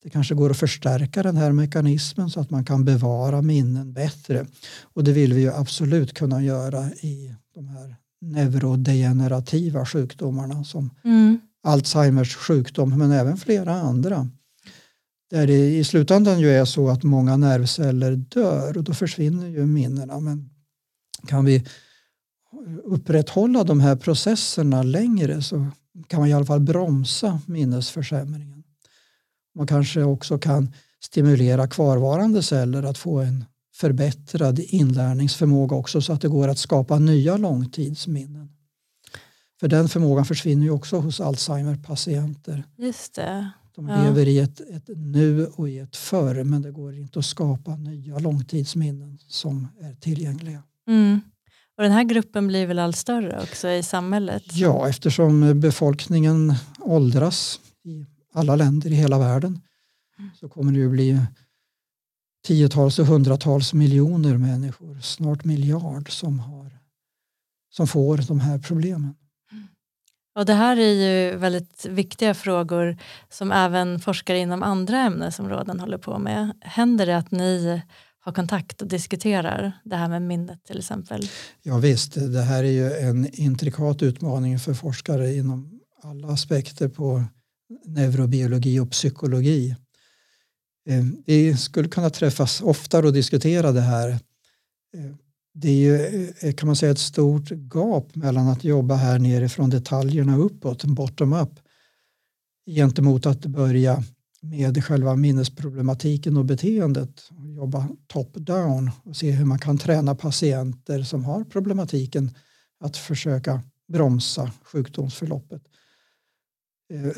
Det 0.03 0.09
kanske 0.09 0.35
går 0.35 0.49
att 0.49 0.57
förstärka 0.57 1.23
den 1.23 1.37
här 1.37 1.51
mekanismen 1.51 2.29
så 2.29 2.39
att 2.39 2.49
man 2.49 2.65
kan 2.65 2.85
bevara 2.85 3.41
minnen 3.41 3.93
bättre. 3.93 4.45
Och 4.81 5.03
det 5.03 5.11
vill 5.11 5.33
vi 5.33 5.41
ju 5.41 5.53
absolut 5.53 6.13
kunna 6.13 6.43
göra 6.43 6.85
i 6.91 7.33
de 7.55 7.67
här 7.67 7.95
neurodegenerativa 8.21 9.85
sjukdomarna 9.85 10.63
som 10.63 10.89
Mm. 11.03 11.39
Alzheimers 11.63 12.35
sjukdom 12.35 12.97
men 12.97 13.11
även 13.11 13.37
flera 13.37 13.73
andra. 13.73 14.29
Där 15.29 15.47
det 15.47 15.77
i 15.77 15.83
slutändan 15.83 16.39
ju 16.39 16.49
är 16.49 16.65
så 16.65 16.89
att 16.89 17.03
många 17.03 17.37
nervceller 17.37 18.15
dör 18.15 18.77
och 18.77 18.83
då 18.83 18.93
försvinner 18.93 19.47
ju 19.47 19.65
minnena. 19.65 20.19
Men 20.19 20.49
kan 21.27 21.45
vi 21.45 21.65
upprätthålla 22.83 23.63
de 23.63 23.79
här 23.79 23.95
processerna 23.95 24.83
längre 24.83 25.41
så 25.41 25.67
kan 26.07 26.19
man 26.19 26.29
i 26.29 26.33
alla 26.33 26.45
fall 26.45 26.59
bromsa 26.59 27.41
minnesförsämringen. 27.45 28.63
Man 29.55 29.67
kanske 29.67 30.03
också 30.03 30.37
kan 30.37 30.73
stimulera 30.99 31.67
kvarvarande 31.67 32.43
celler 32.43 32.83
att 32.83 32.97
få 32.97 33.19
en 33.19 33.45
förbättrad 33.79 34.59
inlärningsförmåga 34.59 35.75
också 35.75 36.01
så 36.01 36.13
att 36.13 36.21
det 36.21 36.27
går 36.27 36.47
att 36.47 36.57
skapa 36.57 36.99
nya 36.99 37.37
långtidsminnen. 37.37 38.49
För 39.59 39.67
den 39.67 39.89
förmågan 39.89 40.25
försvinner 40.25 40.63
ju 40.63 40.71
också 40.71 40.99
hos 40.99 41.19
Alzheimer-patienter. 41.21 42.63
Just 42.77 43.13
det. 43.15 43.49
De 43.75 43.87
Ja. 43.87 44.03
lever 44.03 44.27
i 44.27 44.39
ett, 44.39 44.59
ett 44.59 44.89
nu 44.95 45.45
och 45.47 45.69
i 45.69 45.79
ett 45.79 45.95
förr 45.95 46.43
men 46.43 46.61
det 46.61 46.71
går 46.71 46.95
inte 46.95 47.19
att 47.19 47.25
skapa 47.25 47.75
nya 47.75 48.19
långtidsminnen 48.19 49.17
som 49.27 49.67
är 49.81 49.93
tillgängliga. 49.95 50.63
Mm. 50.87 51.19
Och 51.77 51.83
den 51.83 51.91
här 51.91 52.03
gruppen 52.03 52.47
blir 52.47 52.65
väl 52.67 52.79
allt 52.79 52.95
större 52.95 53.39
också 53.43 53.69
i 53.69 53.83
samhället? 53.83 54.43
Ja, 54.51 54.89
eftersom 54.89 55.59
befolkningen 55.59 56.53
åldras 56.79 57.59
i 57.83 58.05
alla 58.33 58.55
länder 58.55 58.91
i 58.91 58.95
hela 58.95 59.19
världen 59.19 59.59
så 60.39 60.49
kommer 60.49 60.71
det 60.71 60.77
ju 60.79 60.89
bli 60.89 61.19
tiotals 62.47 62.99
och 62.99 63.05
hundratals 63.05 63.73
miljoner 63.73 64.37
människor, 64.37 64.99
snart 65.01 65.43
miljard, 65.43 66.11
som, 66.11 66.39
har, 66.39 66.71
som 67.69 67.87
får 67.87 68.17
de 68.27 68.39
här 68.39 68.59
problemen. 68.59 69.15
Och 70.35 70.45
det 70.45 70.53
här 70.53 70.77
är 70.77 70.93
ju 70.93 71.37
väldigt 71.37 71.85
viktiga 71.85 72.33
frågor 72.33 72.97
som 73.29 73.51
även 73.51 73.99
forskare 73.99 74.39
inom 74.39 74.63
andra 74.63 74.97
ämnesområden 74.97 75.79
håller 75.79 75.97
på 75.97 76.19
med. 76.19 76.51
Händer 76.61 77.05
det 77.05 77.17
att 77.17 77.31
ni 77.31 77.81
har 78.19 78.31
kontakt 78.31 78.81
och 78.81 78.87
diskuterar 78.87 79.71
det 79.83 79.95
här 79.95 80.09
med 80.09 80.21
minnet 80.21 80.63
till 80.63 80.77
exempel? 80.77 81.29
Ja 81.63 81.77
visst, 81.77 82.13
det 82.13 82.41
här 82.41 82.63
är 82.63 82.71
ju 82.71 82.93
en 82.93 83.27
intrikat 83.33 84.03
utmaning 84.03 84.59
för 84.59 84.73
forskare 84.73 85.33
inom 85.33 85.79
alla 86.03 86.27
aspekter 86.27 86.87
på 86.87 87.23
neurobiologi 87.85 88.79
och 88.79 88.91
psykologi. 88.91 89.75
Eh, 90.87 91.05
vi 91.25 91.57
skulle 91.57 91.89
kunna 91.89 92.09
träffas 92.09 92.61
oftare 92.61 93.07
och 93.07 93.13
diskutera 93.13 93.71
det 93.71 93.81
här. 93.81 94.09
Eh, 94.09 95.15
det 95.53 95.69
är 95.69 95.75
ju 95.75 96.27
eh, 96.41 96.53
kan 96.53 96.67
man 96.67 96.75
säga 96.75 96.91
ett 96.91 96.99
stort 96.99 97.51
gap 97.51 98.15
mellan 98.15 98.47
att 98.47 98.63
jobba 98.63 98.95
här 98.95 99.19
nerifrån 99.19 99.69
detaljerna 99.69 100.37
uppåt, 100.37 100.83
bottom 100.83 101.33
up, 101.33 101.59
gentemot 102.65 103.25
att 103.25 103.45
börja 103.45 104.03
med 104.41 104.83
själva 104.83 105.15
minnesproblematiken 105.15 106.37
och 106.37 106.45
beteendet 106.45 107.29
jobba 107.55 107.87
top 108.07 108.33
down 108.33 108.91
och 109.03 109.15
se 109.15 109.31
hur 109.31 109.45
man 109.45 109.59
kan 109.59 109.77
träna 109.77 110.15
patienter 110.15 111.03
som 111.03 111.23
har 111.23 111.43
problematiken 111.43 112.31
att 112.79 112.97
försöka 112.97 113.61
bromsa 113.87 114.51
sjukdomsförloppet. 114.63 115.61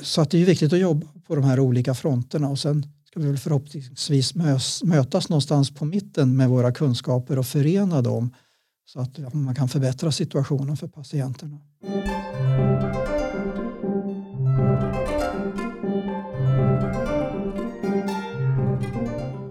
Så 0.01 0.21
att 0.21 0.31
det 0.31 0.41
är 0.41 0.45
viktigt 0.45 0.73
att 0.73 0.79
jobba 0.79 1.07
på 1.27 1.35
de 1.35 1.43
här 1.43 1.59
olika 1.59 1.93
fronterna 1.93 2.49
och 2.49 2.59
sen 2.59 2.85
ska 3.11 3.19
vi 3.19 3.27
väl 3.27 3.37
förhoppningsvis 3.37 4.35
mötas 4.83 5.29
någonstans 5.29 5.71
på 5.71 5.85
mitten 5.85 6.37
med 6.37 6.49
våra 6.49 6.71
kunskaper 6.71 7.39
och 7.39 7.45
förena 7.45 8.01
dem 8.01 8.35
så 8.85 8.99
att 8.99 9.33
man 9.33 9.55
kan 9.55 9.69
förbättra 9.69 10.11
situationen 10.11 10.77
för 10.77 10.87
patienterna. 10.87 11.57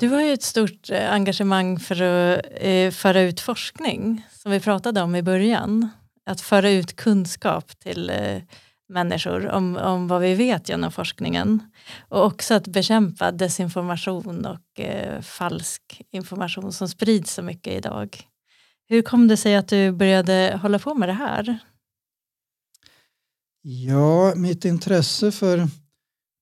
Du 0.00 0.08
har 0.08 0.22
ju 0.22 0.32
ett 0.32 0.42
stort 0.42 0.90
eh, 0.90 1.12
engagemang 1.12 1.78
för 1.78 2.02
att 2.02 2.44
eh, 2.60 2.90
föra 2.90 3.20
ut 3.20 3.40
forskning 3.40 4.26
som 4.30 4.52
vi 4.52 4.60
pratade 4.60 5.02
om 5.02 5.16
i 5.16 5.22
början. 5.22 5.88
Att 6.26 6.40
föra 6.40 6.70
ut 6.70 6.96
kunskap 6.96 7.78
till 7.78 8.10
eh, 8.10 8.42
människor 8.88 9.48
om, 9.48 9.76
om 9.76 10.08
vad 10.08 10.20
vi 10.20 10.34
vet 10.34 10.68
genom 10.68 10.92
forskningen. 10.92 11.60
Och 12.08 12.24
också 12.24 12.54
att 12.54 12.66
bekämpa 12.66 13.32
desinformation 13.32 14.46
och 14.46 14.80
eh, 14.80 15.20
falsk 15.20 16.02
information 16.10 16.72
som 16.72 16.88
sprids 16.88 17.34
så 17.34 17.42
mycket 17.42 17.72
idag. 17.72 18.20
Hur 18.88 19.02
kom 19.02 19.28
det 19.28 19.36
sig 19.36 19.56
att 19.56 19.68
du 19.68 19.92
började 19.92 20.58
hålla 20.62 20.78
på 20.78 20.94
med 20.94 21.08
det 21.08 21.12
här? 21.12 21.58
Ja, 23.62 24.34
mitt 24.36 24.64
intresse 24.64 25.32
för 25.32 25.68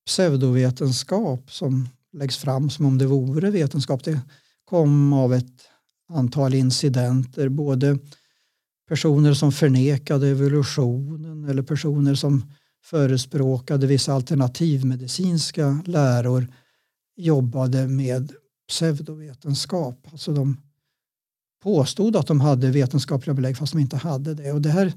pseudovetenskap 0.07 1.53
som 1.53 1.89
läggs 2.13 2.39
fram 2.39 2.71
som 2.71 2.87
om 2.87 2.99
det 2.99 3.07
vore 3.07 3.51
vetenskap 3.51 4.05
det 4.05 4.21
kom 4.65 5.13
av 5.13 5.35
ett 5.35 5.69
antal 6.13 6.55
incidenter. 6.55 7.49
Både 7.49 7.99
personer 8.89 9.35
som 9.35 9.53
förnekade 9.53 10.29
evolutionen 10.29 11.45
eller 11.45 11.63
personer 11.63 12.15
som 12.15 12.45
förespråkade 12.85 13.87
vissa 13.87 14.13
alternativmedicinska 14.13 15.83
läror 15.87 16.47
jobbade 17.17 17.89
med 17.89 18.33
pseudovetenskap. 18.69 20.09
Alltså 20.13 20.33
de 20.33 20.57
påstod 21.63 22.17
att 22.17 22.27
de 22.27 22.41
hade 22.41 22.71
vetenskapliga 22.71 23.35
belägg 23.35 23.57
fast 23.57 23.73
de 23.73 23.79
inte 23.79 23.97
hade 23.97 24.35
det. 24.35 24.53
Och 24.53 24.63
det 24.63 24.71
här 24.71 24.93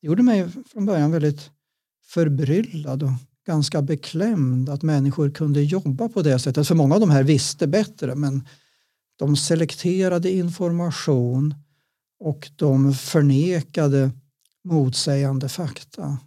gjorde 0.00 0.22
mig 0.22 0.48
från 0.72 0.86
början 0.86 1.12
väldigt 1.12 1.50
förbryllad 2.06 3.02
och 3.02 3.10
ganska 3.46 3.82
beklämd 3.82 4.68
att 4.68 4.82
människor 4.82 5.30
kunde 5.30 5.62
jobba 5.62 6.08
på 6.08 6.22
det 6.22 6.38
sättet. 6.38 6.68
För 6.68 6.74
många 6.74 6.94
av 6.94 7.00
de 7.00 7.10
här 7.10 7.22
visste 7.22 7.66
bättre 7.66 8.14
men 8.14 8.48
de 9.18 9.36
selekterade 9.36 10.30
information 10.30 11.54
och 12.24 12.50
de 12.56 12.94
förnekade 12.94 14.10
motsägande 14.64 15.48
fakta. 15.48 16.18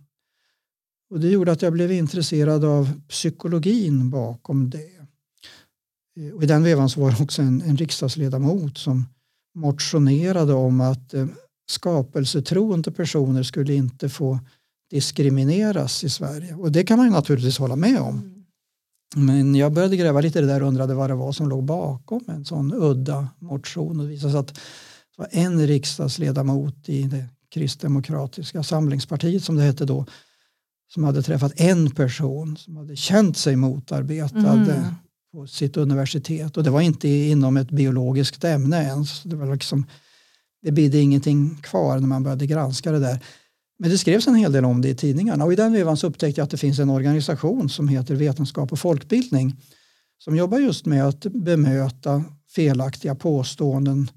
Och 1.09 1.19
det 1.19 1.29
gjorde 1.29 1.51
att 1.51 1.61
jag 1.61 1.73
blev 1.73 1.91
intresserad 1.91 2.65
av 2.65 3.01
psykologin 3.07 4.09
bakom 4.09 4.69
det. 4.69 4.89
Och 6.33 6.43
I 6.43 6.45
den 6.45 6.63
vevan 6.63 6.89
så 6.89 7.01
var 7.01 7.11
det 7.11 7.23
också 7.23 7.41
en, 7.41 7.61
en 7.61 7.77
riksdagsledamot 7.77 8.77
som 8.77 9.05
motionerade 9.55 10.53
om 10.53 10.81
att 10.81 11.13
eh, 11.13 11.27
skapelsetroende 11.69 12.91
personer 12.91 13.43
skulle 13.43 13.73
inte 13.73 14.09
få 14.09 14.39
diskrimineras 14.89 16.03
i 16.03 16.09
Sverige. 16.09 16.55
Och 16.55 16.71
det 16.71 16.83
kan 16.83 16.97
man 16.97 17.07
ju 17.07 17.13
naturligtvis 17.13 17.57
hålla 17.57 17.75
med 17.75 17.99
om. 17.99 18.45
Men 19.15 19.55
jag 19.55 19.73
började 19.73 19.97
gräva 19.97 20.21
lite 20.21 20.39
i 20.39 20.41
det 20.41 20.47
där 20.47 20.61
och 20.61 20.67
undrade 20.67 20.93
vad 20.93 21.09
det 21.09 21.15
var 21.15 21.31
som 21.31 21.49
låg 21.49 21.63
bakom 21.63 22.21
en 22.27 22.45
sån 22.45 22.73
udda 22.73 23.29
motion. 23.39 23.99
Och 23.99 24.05
det 24.05 24.11
visade 24.11 24.31
sig 24.31 24.39
att 24.39 24.59
det 25.17 25.23
var 25.23 25.29
en 25.31 25.67
riksdagsledamot 25.67 26.89
i 26.89 27.03
det 27.03 27.25
kristdemokratiska 27.53 28.63
samlingspartiet 28.63 29.43
som 29.43 29.55
det 29.55 29.63
hette 29.63 29.85
då 29.85 30.05
som 30.93 31.03
hade 31.03 31.21
träffat 31.21 31.53
en 31.55 31.91
person 31.91 32.57
som 32.57 32.77
hade 32.77 32.95
känt 32.95 33.37
sig 33.37 33.55
motarbetad 33.55 34.53
mm. 34.53 34.83
på 35.31 35.47
sitt 35.47 35.77
universitet. 35.77 36.57
Och 36.57 36.63
det 36.63 36.69
var 36.69 36.81
inte 36.81 37.07
inom 37.07 37.57
ett 37.57 37.71
biologiskt 37.71 38.43
ämne 38.43 38.83
ens. 38.83 39.23
Det, 39.23 39.35
var 39.35 39.53
liksom, 39.53 39.85
det 40.61 40.71
bidde 40.71 40.97
ingenting 40.97 41.55
kvar 41.55 41.99
när 41.99 42.07
man 42.07 42.23
började 42.23 42.47
granska 42.47 42.91
det 42.91 42.99
där. 42.99 43.19
Men 43.79 43.89
det 43.89 43.97
skrevs 43.97 44.27
en 44.27 44.35
hel 44.35 44.51
del 44.51 44.65
om 44.65 44.81
det 44.81 44.89
i 44.89 44.95
tidningarna 44.95 45.45
och 45.45 45.53
i 45.53 45.55
den 45.55 45.73
vevan 45.73 45.97
så 45.97 46.07
upptäckte 46.07 46.41
jag 46.41 46.45
att 46.45 46.51
det 46.51 46.57
finns 46.57 46.79
en 46.79 46.89
organisation 46.89 47.69
som 47.69 47.87
heter 47.87 48.15
Vetenskap 48.15 48.71
och 48.71 48.79
folkbildning 48.79 49.55
som 50.17 50.35
jobbar 50.35 50.59
just 50.59 50.85
med 50.85 51.07
att 51.07 51.19
bemöta 51.19 52.23
felaktiga 52.55 53.15
påståenden 53.15 54.09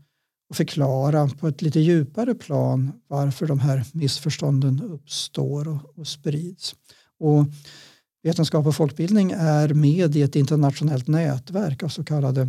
förklara 0.55 1.29
på 1.29 1.49
ett 1.49 1.63
lite 1.63 1.81
djupare 1.81 2.35
plan 2.35 2.93
varför 3.09 3.47
de 3.47 3.61
här 3.61 3.85
missförstånden 3.93 4.83
uppstår 4.83 5.69
och, 5.69 5.99
och 5.99 6.07
sprids. 6.07 6.75
Och 7.19 7.47
vetenskap 8.23 8.67
och 8.67 8.77
folkbildning 8.77 9.33
är 9.37 9.75
med 9.75 10.17
i 10.17 10.23
ett 10.23 10.37
internationellt 10.37 11.09
nätverk 11.09 11.83
av 11.83 11.89
så 11.89 12.05
kallade 12.05 12.49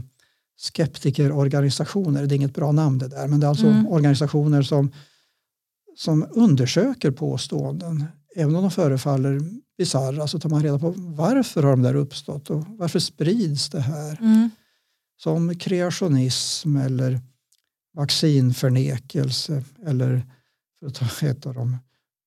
skeptikerorganisationer. 0.57 2.25
Det 2.25 2.35
är 2.35 2.37
inget 2.37 2.53
bra 2.53 2.71
namn 2.71 2.97
det 2.97 3.07
där, 3.07 3.27
men 3.27 3.39
det 3.39 3.45
är 3.45 3.49
alltså 3.49 3.67
mm. 3.67 3.87
organisationer 3.87 4.61
som, 4.61 4.91
som 5.95 6.25
undersöker 6.31 7.11
påståenden. 7.11 8.05
Även 8.35 8.55
om 8.55 8.61
de 8.61 8.71
förefaller 8.71 9.41
bisarra 9.77 10.27
så 10.27 10.39
tar 10.39 10.49
man 10.49 10.63
reda 10.63 10.79
på 10.79 10.93
varför 10.97 11.63
har 11.63 11.71
de 11.71 11.81
där 11.81 11.95
uppstått 11.95 12.49
och 12.49 12.65
varför 12.67 12.99
sprids 12.99 13.69
det 13.69 13.81
här. 13.81 14.17
Mm. 14.21 14.49
Som 15.17 15.55
kreationism 15.55 16.77
eller 16.77 17.19
vaccinförnekelse 17.93 19.63
eller 19.85 20.25
för 20.79 20.87
att 20.87 20.95
ta 20.95 21.27
ett 21.27 21.45
av 21.45 21.53
de 21.53 21.77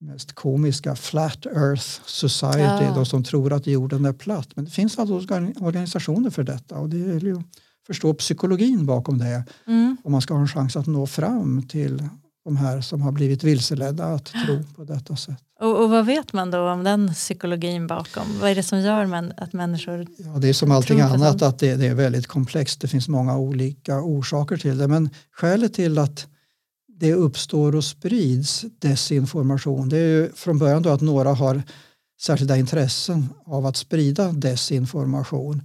mest 0.01 0.33
komiska, 0.33 0.97
Flat 0.97 1.47
Earth 1.47 2.01
Society, 2.07 2.85
ja. 2.85 2.95
de 2.95 3.07
som 3.07 3.25
tror 3.25 3.53
att 3.53 3.67
jorden 3.67 4.05
är 4.05 4.13
platt. 4.13 4.49
Men 4.57 4.65
det 4.65 4.71
finns 4.71 4.99
alltså 4.99 5.15
organisationer 5.61 6.31
för 6.31 6.43
detta 6.43 6.79
och 6.79 6.89
det 6.89 6.99
gäller 6.99 7.27
ju 7.27 7.37
att 7.39 7.47
förstå 7.87 8.15
psykologin 8.15 8.87
bakom 8.87 9.19
det 9.19 9.45
mm. 9.67 9.97
om 10.05 10.13
man 10.13 10.23
ska 10.23 10.35
ha 10.35 10.41
en 10.41 10.49
chans 10.49 10.77
att 10.77 10.87
nå 10.87 11.07
fram 11.07 11.63
till 11.63 12.09
de 12.45 12.57
här 12.57 12.81
som 12.81 13.03
har 13.03 13.13
blivit 13.13 13.45
vilseledda 13.45 14.05
att 14.05 14.25
tro 14.25 14.63
på 14.77 14.85
detta 14.85 15.17
sätt. 15.17 15.39
Och, 15.61 15.83
och, 15.83 15.91
vad 15.91 16.07
vet 16.07 16.33
man 16.33 16.51
då 16.51 16.71
om 16.71 16.85
den 16.85 17.15
psykologin 17.15 17.87
bakom? 17.87 18.41
Vad 18.41 18.51
är 18.51 18.55
det 18.55 18.63
som 18.63 18.81
gör 18.81 19.07
man, 19.07 19.33
att 19.37 19.53
människor 19.53 20.07
Ja, 20.17 20.31
det 20.39 20.49
är 20.49 20.53
som 20.53 20.71
allting 20.71 21.01
annat 21.01 21.43
att 21.43 21.59
det, 21.59 21.77
det, 21.77 21.87
är 21.87 21.95
väldigt 21.95 22.27
komplext. 22.27 22.81
Det 22.81 22.89
finns 22.89 23.09
många 23.09 23.39
olika 23.39 24.01
orsaker 24.01 24.57
till 24.57 24.79
det. 24.79 24.89
Men 24.89 25.11
skälet 25.33 25.75
till 25.75 25.99
att 25.99 26.27
det 26.99 27.15
uppstår 27.15 27.77
och 27.77 27.85
sprids 27.85 28.65
desinformation 28.79 29.89
det 29.89 29.99
är 29.99 30.09
ju 30.09 30.33
från 30.33 30.59
början 30.59 30.83
då 30.83 30.91
att 30.91 31.01
några 31.01 31.33
har 31.33 31.63
särskilda 32.21 32.57
intressen 32.57 33.29
av 33.45 33.67
att 33.67 33.77
sprida 33.77 34.33
desinformation. 34.33 35.63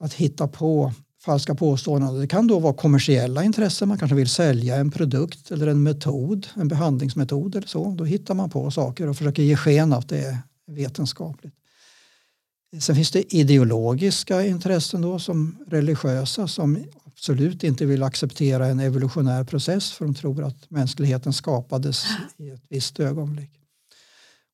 Att 0.00 0.14
hitta 0.14 0.48
på 0.48 0.92
falska 1.24 1.54
påståenden. 1.54 2.20
Det 2.20 2.26
kan 2.26 2.46
då 2.46 2.58
vara 2.58 2.74
kommersiella 2.74 3.44
intressen, 3.44 3.88
man 3.88 3.98
kanske 3.98 4.14
vill 4.14 4.28
sälja 4.28 4.76
en 4.76 4.90
produkt 4.90 5.50
eller 5.50 5.66
en 5.66 5.82
metod, 5.82 6.46
en 6.54 6.68
behandlingsmetod 6.68 7.56
eller 7.56 7.66
så. 7.66 7.94
Då 7.98 8.04
hittar 8.04 8.34
man 8.34 8.50
på 8.50 8.70
saker 8.70 9.08
och 9.08 9.16
försöker 9.16 9.42
ge 9.42 9.56
sken 9.56 9.92
av 9.92 9.98
att 9.98 10.08
det 10.08 10.18
är 10.18 10.38
vetenskapligt. 10.66 11.54
Sen 12.80 12.96
finns 12.96 13.10
det 13.10 13.34
ideologiska 13.34 14.46
intressen 14.46 15.02
då 15.02 15.18
som 15.18 15.56
religiösa 15.66 16.48
som 16.48 16.84
absolut 17.04 17.64
inte 17.64 17.86
vill 17.86 18.02
acceptera 18.02 18.66
en 18.66 18.80
evolutionär 18.80 19.44
process 19.44 19.92
för 19.92 20.04
de 20.04 20.14
tror 20.14 20.44
att 20.44 20.70
mänskligheten 20.70 21.32
skapades 21.32 22.04
i 22.36 22.50
ett 22.50 22.62
visst 22.68 23.00
ögonblick. 23.00 23.50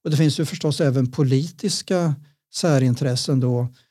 Och 0.05 0.11
det 0.11 0.17
finns 0.17 0.41
ju 0.41 0.45
förstås 0.45 0.81
även 0.81 1.11
politiska 1.11 2.15
särintressen 2.53 3.41
då 3.41 3.61
Eh, 3.61 3.88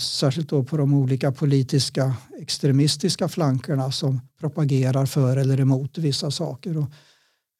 särskilt 0.00 0.48
då 0.48 0.64
på 0.64 0.76
de 0.76 0.94
olika 0.94 1.32
politiska 1.32 2.14
extremistiska 2.40 3.28
flankerna 3.28 3.92
som 3.92 4.20
propagerar 4.40 5.06
för 5.06 5.36
eller 5.36 5.60
emot 5.60 5.98
vissa 5.98 6.30
saker 6.30 6.76
och 6.76 6.90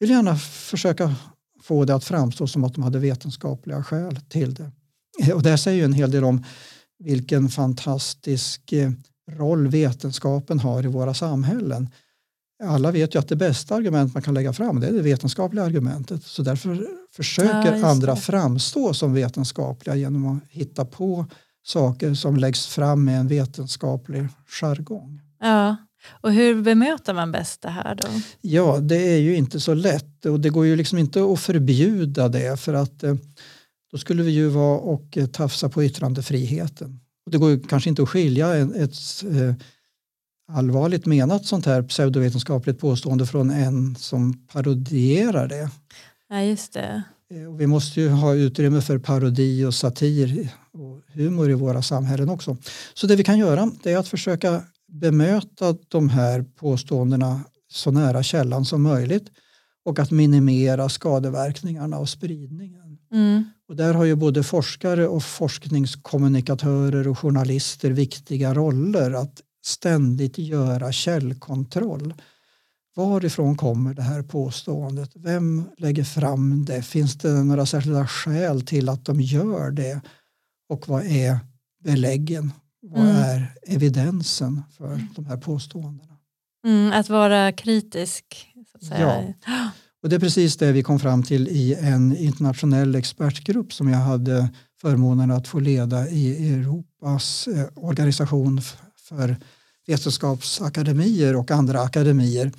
vill 0.01 0.11
gärna 0.11 0.37
försöka 0.37 1.15
få 1.63 1.85
det 1.85 1.95
att 1.95 2.05
framstå 2.05 2.47
som 2.47 2.65
att 2.65 2.75
de 2.75 2.85
hade 2.85 2.99
vetenskapliga 2.99 3.83
skäl 3.83 4.21
till 4.29 4.55
det. 4.55 4.71
Och 5.33 5.43
det 5.43 5.59
säger 5.59 5.79
ju 5.79 5.85
en 5.85 5.93
hel 5.93 6.11
del 6.11 6.25
om 6.25 6.45
vilken 6.99 7.49
fantastisk 7.49 8.73
eh, 8.73 8.91
roll 9.31 9.69
vetenskapen 9.69 10.59
har 10.59 10.85
i 10.85 10.89
våra 10.89 11.15
samhällen. 11.15 11.89
Alla 12.65 12.91
vet 12.91 13.15
ju 13.15 13.19
att 13.19 13.29
det 13.29 13.37
bästa 13.37 13.75
argument 13.75 14.15
man 14.15 14.23
kan 14.23 14.35
lägga 14.35 14.53
fram 14.53 14.81
det 14.81 14.87
är 14.87 14.93
det 14.93 15.03
vetenskapliga 15.03 15.65
argumentet. 15.65 16.25
Så 16.25 16.43
därför 16.43 16.87
försöker 17.13 17.77
ja, 17.77 17.87
andra 17.87 18.17
framstå 18.17 18.95
som 18.95 19.15
vetenskapliga 19.15 19.97
genom 19.97 20.27
att 20.27 20.43
hitta 20.49 20.85
på 20.85 21.27
saker 21.65 22.15
som 22.15 22.37
läggs 22.37 22.67
fram 22.67 23.05
med 23.05 23.21
en 23.21 23.29
vetenskaplig 23.29 24.29
jargong. 24.47 25.21
Ja. 25.41 25.77
Och 26.11 26.33
hur 26.33 26.63
bemöter 26.63 27.15
man 27.15 27.33
bäst 27.33 27.63
det 27.63 27.69
här 27.69 27.95
då? 27.95 28.09
Ja, 28.41 28.79
det 28.79 29.15
är 29.15 29.19
ju 29.19 29.37
inte 29.37 29.61
så 29.61 29.75
lätt 29.75 30.27
och 30.27 30.41
det 30.41 30.51
går 30.51 30.67
ju 30.67 30.77
liksom 30.77 30.99
inte 30.99 31.33
att 31.33 31.41
förbjuda 31.41 32.29
det 32.29 32.61
för 32.61 32.75
att 32.75 33.03
eh, 33.03 33.15
då 33.93 33.99
skulle 33.99 34.23
vi 34.23 34.31
ju 34.31 34.49
vara 34.49 34.79
och 34.79 35.17
eh, 35.17 35.27
tafsa 35.27 35.69
på 35.69 35.85
yttrandefriheten. 35.85 37.01
Och 37.27 37.33
det 37.33 37.39
går 37.39 37.51
ju 37.51 37.61
kanske 37.61 37.91
inte 37.91 38.03
att 38.03 38.09
skilja 38.09 38.57
ett 38.57 39.25
eh, 39.25 39.55
allvarligt 40.53 41.07
menat 41.07 41.47
sånt 41.47 41.67
här 41.67 41.83
pseudovetenskapligt 41.83 42.81
påstående 42.81 43.27
från 43.27 43.51
en 43.51 43.97
som 43.97 44.47
parodierar 44.47 45.49
det. 45.49 45.71
Ja, 46.29 46.43
just 46.43 46.73
det. 46.73 47.03
Och 47.49 47.61
vi 47.61 47.67
måste 47.67 48.01
ju 48.01 48.09
ha 48.09 48.35
utrymme 48.35 48.81
för 48.81 48.99
parodi 48.99 49.65
och 49.65 49.75
satir 49.75 50.49
och 50.73 51.03
humor 51.15 51.51
i 51.51 51.55
våra 51.55 51.83
samhällen 51.83 52.29
också. 52.29 52.57
Så 52.95 53.07
det 53.07 53.17
vi 53.17 53.25
kan 53.25 53.39
göra 53.39 53.71
är 53.85 53.97
att 53.97 54.09
försöka 54.09 54.63
bemöta 54.89 55.77
de 55.89 56.09
här 56.09 56.43
påståendena 56.43 57.41
så 57.71 57.91
nära 57.91 58.23
källan 58.23 58.65
som 58.65 58.83
möjligt 58.83 59.31
och 59.85 59.99
att 59.99 60.11
minimera 60.11 60.89
skadeverkningarna 60.89 61.99
och 61.99 62.09
spridningen. 62.09 62.99
Mm. 63.13 63.45
Och 63.69 63.77
där 63.77 63.95
har 63.95 64.05
ju 64.05 64.15
både 64.15 64.43
forskare 64.43 65.09
och 65.09 65.25
forskningskommunikatörer 65.25 67.09
och 67.09 67.19
journalister 67.19 67.91
viktiga 67.91 68.55
roller 68.55 69.11
att 69.11 69.43
ständigt 69.65 70.39
göra 70.39 70.93
källkontroll. 70.93 72.15
Varifrån 72.97 73.57
kommer 73.57 73.95
det 73.95 74.03
här 74.03 74.23
påståendet? 74.23 75.11
Vem 75.15 75.65
lägger 75.79 76.05
fram 76.05 76.65
det? 76.65 76.83
Finns 76.83 77.17
det 77.17 77.45
några 77.45 77.67
särskilda 77.67 78.07
skäl 78.07 78.63
till 78.63 78.89
att 78.89 79.05
de 79.05 79.21
gör 79.21 79.71
det? 79.71 80.01
Och 80.69 80.89
vad 80.89 81.05
är 81.07 81.39
beläggen? 81.85 82.53
Vad 82.83 83.05
mm. 83.05 83.17
är 83.17 83.55
evidensen 83.67 84.63
för 84.77 85.01
de 85.17 85.27
här 85.27 85.37
påståendena? 85.37 86.17
Mm, 86.67 86.93
att 86.93 87.09
vara 87.09 87.53
kritisk. 87.53 88.47
Ja, 88.91 89.25
och 90.03 90.09
det 90.09 90.17
är 90.17 90.21
precis 90.21 90.57
det 90.57 90.73
vi 90.73 90.83
kom 90.83 90.99
fram 90.99 91.23
till 91.23 91.49
i 91.49 91.75
en 91.75 92.17
internationell 92.17 92.95
expertgrupp 92.95 93.73
som 93.73 93.89
jag 93.89 93.99
hade 93.99 94.49
förmånen 94.81 95.31
att 95.31 95.49
få 95.49 95.61
leda 95.61 96.09
i 96.09 96.53
Europas 96.55 97.47
eh, 97.47 97.67
organisation 97.75 98.61
för 99.09 99.37
vetenskapsakademier 99.87 101.37
och 101.37 101.51
andra 101.51 101.81
akademier. 101.81 102.53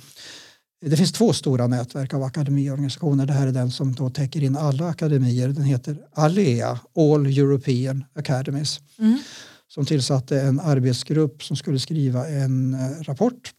Det 0.80 0.96
finns 0.96 1.12
två 1.12 1.32
stora 1.32 1.66
nätverk 1.66 2.14
av 2.14 2.22
akademiorganisationer. 2.22 3.26
Det 3.26 3.32
här 3.32 3.46
är 3.46 3.52
den 3.52 3.70
som 3.70 3.94
då 3.94 4.10
täcker 4.10 4.42
in 4.42 4.56
alla 4.56 4.88
akademier. 4.88 5.48
Den 5.48 5.64
heter 5.64 5.98
ALEA, 6.12 6.80
All 6.96 7.26
European 7.26 8.04
Academies. 8.14 8.80
Mm. 8.98 9.18
Som 9.68 9.86
tillsatte 9.86 10.40
en 10.40 10.60
arbetsgrupp 10.60 11.42
som 11.42 11.56
skulle 11.56 11.78
skriva 11.78 12.28
en 12.28 12.74
eh, 12.74 13.02
rapport 13.02 13.52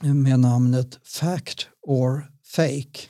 med 0.00 0.40
namnet 0.40 0.98
Fact 1.04 1.68
or 1.82 2.30
Fake. 2.44 3.00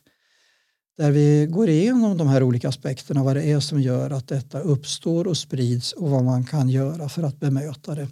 Där 0.96 1.11
vi 1.11 1.46
går 1.51 1.68
igenom 1.68 2.18
de 2.18 2.29
här 2.29 2.42
olika 2.42 2.68
aspekterna, 2.68 3.22
vad 3.22 3.37
det 3.37 3.42
är 3.42 3.61
som 3.61 3.83
gör 3.83 4.11
att 4.11 4.29
detta 4.29 4.61
uppstår 4.61 5.27
och 5.27 5.37
sprids 5.37 5.92
och 5.92 6.11
vad 6.11 6.24
man 6.24 6.44
kan 6.44 6.68
göra 6.68 7.09
för 7.09 7.22
att 7.22 7.40
bemöta 7.40 7.94
det. 7.94 8.09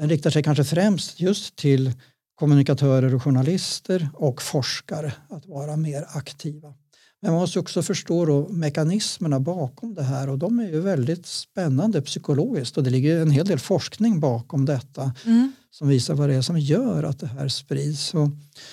Den 0.00 0.08
riktar 0.08 0.30
sig 0.30 0.42
kanske 0.42 0.64
främst 0.64 1.20
just 1.20 1.56
till 1.56 1.92
kommunikatörer 2.34 3.14
och 3.14 3.22
journalister 3.22 4.08
och 4.14 4.42
forskare 4.42 5.12
att 5.28 5.46
vara 5.46 5.76
mer 5.76 6.04
aktiva. 6.08 6.74
Men 7.22 7.32
man 7.32 7.40
måste 7.40 7.58
också 7.58 7.82
förstå 7.82 8.24
då 8.24 8.48
mekanismerna 8.48 9.40
bakom 9.40 9.94
det 9.94 10.02
här 10.02 10.28
och 10.28 10.38
de 10.38 10.60
är 10.60 10.68
ju 10.68 10.80
väldigt 10.80 11.26
spännande 11.26 12.02
psykologiskt 12.02 12.76
och 12.76 12.84
det 12.84 12.90
ligger 12.90 13.20
en 13.20 13.30
hel 13.30 13.46
del 13.46 13.58
forskning 13.58 14.20
bakom 14.20 14.64
detta 14.64 15.12
mm. 15.26 15.52
som 15.70 15.88
visar 15.88 16.14
vad 16.14 16.28
det 16.28 16.34
är 16.34 16.42
som 16.42 16.58
gör 16.58 17.02
att 17.02 17.20
det 17.20 17.26
här 17.26 17.48
sprids. 17.48 18.14
Och, 18.14 18.28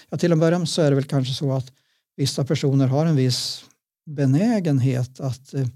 ja, 0.10 0.18
till 0.18 0.32
en 0.32 0.40
början 0.40 0.68
så 0.68 0.82
är 0.82 0.90
det 0.90 0.96
väl 0.96 1.04
kanske 1.04 1.34
så 1.34 1.54
att 1.54 1.72
vissa 2.16 2.46
personer 2.46 2.88
har 2.88 3.06
en 3.06 3.16
viss 3.16 3.66
benägenhet 4.06 5.20
att 5.20 5.54
eh, 5.54 5.68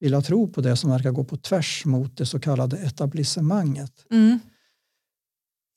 vilja 0.00 0.22
tro 0.22 0.48
på 0.48 0.60
det 0.60 0.76
som 0.76 0.90
verkar 0.90 1.10
gå 1.10 1.24
på 1.24 1.36
tvärs 1.36 1.84
mot 1.84 2.16
det 2.16 2.26
så 2.26 2.40
kallade 2.40 2.76
etablissemanget. 2.76 3.92
Mm. 4.10 4.38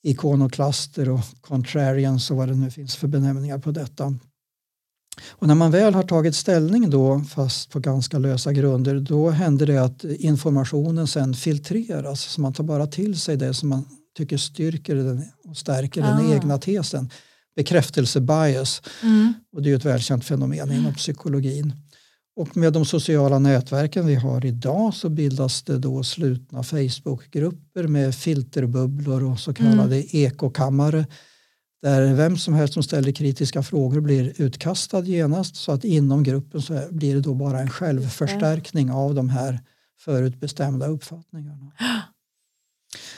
Ikonoklaster 0.03 1.09
och 1.09 1.21
contrarians 1.41 2.31
och 2.31 2.37
vad 2.37 2.47
det 2.47 2.55
nu 2.55 2.71
finns 2.71 2.95
för 2.95 3.07
benämningar 3.07 3.57
på 3.59 3.71
detta. 3.71 4.13
Och 5.29 5.47
när 5.47 5.55
man 5.55 5.71
väl 5.71 5.93
har 5.93 6.03
tagit 6.03 6.35
ställning 6.35 6.89
då, 6.89 7.19
fast 7.19 7.69
på 7.69 7.79
ganska 7.79 8.19
lösa 8.19 8.53
grunder, 8.53 8.99
då 8.99 9.29
händer 9.29 9.67
det 9.67 9.77
att 9.77 10.03
informationen 10.03 11.07
sen 11.07 11.33
filtreras. 11.33 12.21
Så 12.21 12.41
man 12.41 12.53
tar 12.53 12.63
bara 12.63 12.87
till 12.87 13.19
sig 13.19 13.37
det 13.37 13.53
som 13.53 13.69
man 13.69 13.85
tycker 14.17 14.37
styrker 14.37 14.95
den 14.95 15.23
och 15.45 15.57
stärker 15.57 16.01
den 16.01 16.17
Ah. 16.29 16.33
egna 16.35 16.57
tesen. 16.57 17.09
Bekräftelsebias. 17.55 18.81
Mm. 19.03 19.33
Och 19.53 19.61
det 19.61 19.67
är 19.67 19.71
ju 19.71 19.75
ett 19.75 19.85
välkänt 19.85 20.25
fenomen 20.25 20.71
inom 20.71 20.93
psykologin. 20.93 21.73
Och 22.39 22.57
med 22.57 22.73
de 22.73 22.85
sociala 22.85 23.39
nätverken 23.39 24.07
vi 24.07 24.15
har 24.15 24.45
idag 24.45 24.93
så 24.93 25.09
bildas 25.09 25.63
det 25.63 25.77
då 25.77 26.03
slutna 26.03 26.63
Facebookgrupper 26.63 27.87
med 27.87 28.15
filterbubblor 28.15 29.31
och 29.31 29.39
så 29.39 29.53
kallade 29.53 30.15
ekokammare 30.15 31.05
där 31.81 32.13
vem 32.13 32.37
som 32.37 32.53
helst 32.53 32.73
som 32.73 32.83
ställer 32.83 33.11
kritiska 33.11 33.63
frågor 33.63 33.99
blir 34.01 34.33
utkastad 34.41 35.05
genast 35.05 35.55
så 35.55 35.71
att 35.71 35.83
inom 35.83 36.23
gruppen 36.23 36.61
så 36.61 36.81
blir 36.91 37.15
det 37.15 37.21
då 37.21 37.33
bara 37.33 37.59
en 37.59 37.69
självförstärkning 37.69 38.91
av 38.91 39.15
de 39.15 39.29
här 39.29 39.59
förutbestämda 39.99 40.87
uppfattningarna. 40.87 41.71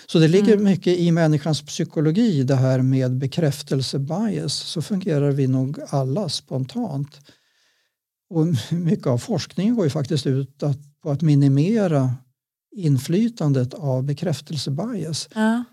Så 0.08 0.20
det 0.20 0.28
ligger 0.28 0.54
Mm. 0.54 0.64
mycket 0.64 1.00
i 1.00 1.12
människans 1.12 1.62
psykologi 1.62 2.44
det 2.44 2.56
här 2.56 2.82
med 2.82 3.18
bekräftelsebias. 3.18 4.54
Så 4.54 4.82
fungerar 4.82 5.32
vi 5.32 5.48
nog 5.48 5.80
alla 5.90 6.30
spontant. 6.30 7.20
Och 8.32 8.48
mycket 8.72 9.08
av 9.08 9.18
forskningen 9.18 9.76
går 9.76 9.86
ju 9.86 9.90
faktiskt 9.90 10.28
ut 10.28 10.64
att, 10.64 10.78
på 11.04 11.12
att 11.12 11.22
minimera 11.22 12.16
inflytandet 12.76 13.74
av 13.74 14.04
bekräftelsebias. 14.04 15.30
Ja. 15.36 15.64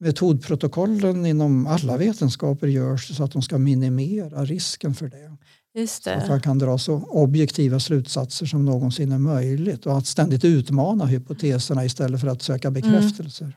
Metodprotokollen 0.00 1.26
inom 1.26 1.66
alla 1.66 1.96
vetenskaper 1.96 2.66
görs 2.66 3.16
så 3.16 3.24
att 3.24 3.32
de 3.32 3.42
ska 3.42 3.58
minimera 3.58 4.44
risken 4.44 4.94
för 4.94 5.08
det. 5.08 5.36
Just 5.74 6.04
Så 6.04 6.10
att 6.10 6.20
det. 6.20 6.28
man 6.28 6.40
kan 6.40 6.58
dra 6.58 6.78
så 6.78 6.94
objektiva 6.94 7.80
slutsatser 7.80 8.46
som 8.46 8.64
någonsin 8.64 9.12
är 9.12 9.18
möjligt 9.18 9.86
och 9.86 9.98
att 9.98 10.06
ständigt 10.06 10.44
utmana 10.44 11.06
hypoteserna 11.06 11.84
istället 11.84 12.20
för 12.20 12.28
att 12.28 12.42
söka 12.42 12.70
bekräftelser. 12.70 13.56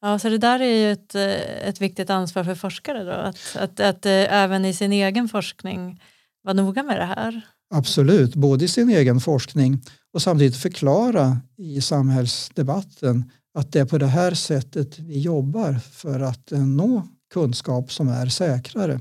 Ja, 0.00 0.18
så 0.18 0.28
det 0.28 0.38
där 0.38 0.60
är 0.60 0.76
ju 0.76 0.92
ett, 0.92 1.14
eh, 1.14 1.68
ett 1.68 1.80
viktigt 1.80 2.10
ansvar 2.10 2.44
för 2.44 2.54
forskare 2.54 3.04
då, 3.04 3.10
att, 3.10 3.56
att, 3.56 3.80
att 3.80 4.06
eh, 4.06 4.12
även 4.12 4.64
i 4.64 4.74
sin 4.74 4.92
egen 4.92 5.28
forskning 5.28 6.00
vara 6.48 6.66
noga 6.66 6.82
med 6.82 7.00
det 7.00 7.04
här. 7.04 7.40
Absolut, 7.74 8.34
både 8.34 8.64
i 8.64 8.68
sin 8.68 8.90
egen 8.90 9.20
forskning 9.20 9.82
och 10.12 10.22
samtidigt 10.22 10.56
förklara 10.56 11.38
i 11.56 11.80
samhällsdebatten 11.80 13.30
att 13.54 13.72
det 13.72 13.80
är 13.80 13.84
på 13.84 13.98
det 13.98 14.06
här 14.06 14.34
sättet 14.34 14.98
vi 14.98 15.20
jobbar 15.20 15.72
för 15.92 16.20
att 16.20 16.52
eh, 16.52 16.66
nå 16.66 17.08
kunskap 17.32 17.92
som 17.92 18.08
är 18.08 18.26
säkrare. 18.26 19.00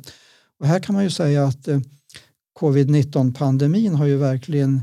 Och 0.59 0.67
här 0.67 0.79
kan 0.79 0.95
man 0.95 1.03
ju 1.03 1.09
säga 1.09 1.45
att 1.45 1.67
eh, 1.67 1.79
covid-19-pandemin 2.59 3.95
har 3.95 4.05
ju 4.05 4.17
verkligen 4.17 4.81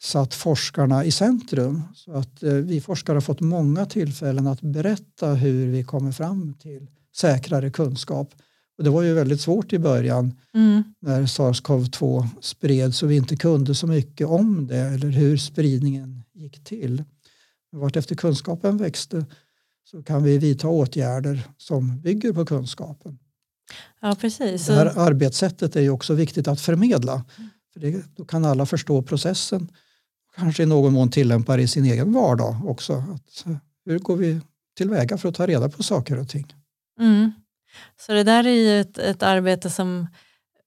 satt 0.00 0.34
forskarna 0.34 1.04
i 1.04 1.10
centrum. 1.10 1.82
Så 1.94 2.12
att 2.12 2.42
eh, 2.42 2.52
vi 2.52 2.80
forskare 2.80 3.16
har 3.16 3.20
fått 3.20 3.40
många 3.40 3.86
tillfällen 3.86 4.46
att 4.46 4.60
berätta 4.60 5.34
hur 5.34 5.66
vi 5.66 5.84
kommer 5.84 6.12
fram 6.12 6.54
till 6.54 6.86
säkrare 7.16 7.70
kunskap. 7.70 8.34
Och 8.78 8.84
det 8.84 8.90
var 8.90 9.02
ju 9.02 9.14
väldigt 9.14 9.40
svårt 9.40 9.72
i 9.72 9.78
början 9.78 10.34
Mm. 10.54 10.82
när 11.00 11.26
sars-cov-2 11.26 12.26
spreds 12.40 13.02
och 13.02 13.10
vi 13.10 13.16
inte 13.16 13.36
kunde 13.36 13.74
så 13.74 13.86
mycket 13.86 14.26
om 14.26 14.66
det 14.66 14.76
eller 14.78 15.08
hur 15.08 15.36
spridningen 15.36 16.22
gick 16.34 16.64
till. 16.64 17.04
Vart 17.72 17.96
efter 17.96 18.14
kunskapen 18.14 18.76
växte 18.76 19.26
så 19.84 20.02
kan 20.02 20.22
vi 20.22 20.38
vidta 20.38 20.68
åtgärder 20.68 21.48
som 21.56 22.00
bygger 22.00 22.32
på 22.32 22.46
kunskapen. 22.46 23.18
Ja, 24.00 24.16
precis. 24.20 24.66
Det 24.66 24.74
här 24.74 24.98
arbetssättet 24.98 25.76
är 25.76 25.80
ju 25.80 25.90
också 25.90 26.14
viktigt 26.14 26.48
att 26.48 26.60
förmedla. 26.60 27.24
För 27.72 27.80
det, 27.80 28.16
då 28.16 28.24
kan 28.24 28.44
alla 28.44 28.66
förstå 28.66 29.02
processen. 29.02 29.68
Kanske 30.36 30.62
i 30.62 30.66
någon 30.66 30.92
mån 30.92 31.10
tillämpa 31.10 31.56
det 31.56 31.62
i 31.62 31.68
sin 31.68 31.84
egen 31.84 32.12
vardag 32.12 32.56
också. 32.66 32.92
Att, 32.92 33.44
hur 33.84 33.98
går 33.98 34.16
vi 34.16 34.40
tillväga 34.76 35.18
för 35.18 35.28
att 35.28 35.34
ta 35.34 35.46
reda 35.46 35.68
på 35.68 35.82
saker 35.82 36.18
och 36.18 36.28
ting? 36.28 36.54
Mm. 37.00 37.32
Så 38.00 38.12
det 38.12 38.22
där 38.22 38.46
är 38.46 38.50
ju 38.50 38.80
ett, 38.80 38.98
ett 38.98 39.22
arbete 39.22 39.70
som 39.70 40.06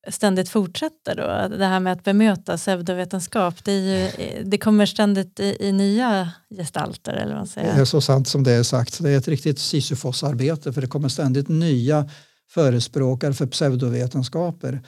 ständigt 0.08 0.50
fortsätter 0.50 1.16
då. 1.16 1.58
Det 1.58 1.66
här 1.66 1.80
med 1.80 1.94
att 1.94 2.04
bemöta 2.04 2.58
pseudovetenskap. 2.58 3.64
Det, 3.64 3.72
ju, 3.72 4.10
det 4.44 4.58
kommer 4.58 4.86
ständigt 4.86 5.40
i, 5.40 5.58
i 5.60 5.72
nya 5.72 6.32
gestalter 6.58 7.14
eller 7.14 7.28
vad 7.28 7.36
man 7.36 7.46
Det 7.46 7.52
säger. 7.52 7.82
är 7.82 7.86
så 7.86 8.02
sant 8.02 8.28
som 8.28 8.44
det 8.44 8.52
är 8.52 8.64
sagt. 8.64 9.04
Det 9.04 9.10
är 9.10 9.18
ett 9.18 9.28
riktigt 9.28 9.60
Sisyfos-arbete 9.60 10.74
för 10.74 10.82
det 10.82 10.88
kommer 10.88 11.10
ständigt 11.10 11.48
nya 11.50 12.10
förespråkare 12.50 13.34
för 13.34 13.48
pseudovetenskaper 13.48 14.82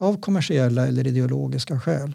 av 0.00 0.20
kommersiella 0.20 0.86
eller 0.86 1.06
ideologiska 1.06 1.80
skäl. 1.80 2.14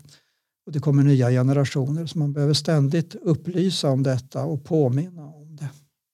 Och 0.66 0.72
det 0.72 0.80
kommer 0.80 1.04
nya 1.04 1.30
generationer 1.30 2.06
så 2.06 2.20
man 2.20 2.34
behöver 2.34 2.54
ständigt 2.54 3.16
upplysa 3.16 3.90
om 3.90 4.04
detta 4.04 4.44
och 4.44 4.64
påminna 4.64 5.26
om 5.26 5.56
det. 5.56 5.70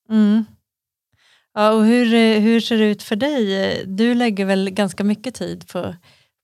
Mm. 0.09 0.45
Ja, 1.59 1.71
och 1.71 1.85
hur, 1.85 2.13
eh, 2.13 2.41
hur 2.41 2.59
ser 2.59 2.77
det 2.77 2.85
ut 2.85 3.03
för 3.03 3.15
dig? 3.15 3.83
Du 3.85 4.15
lägger 4.15 4.45
väl 4.45 4.69
ganska 4.69 5.03
mycket 5.03 5.35
tid 5.35 5.67
på, 5.67 5.95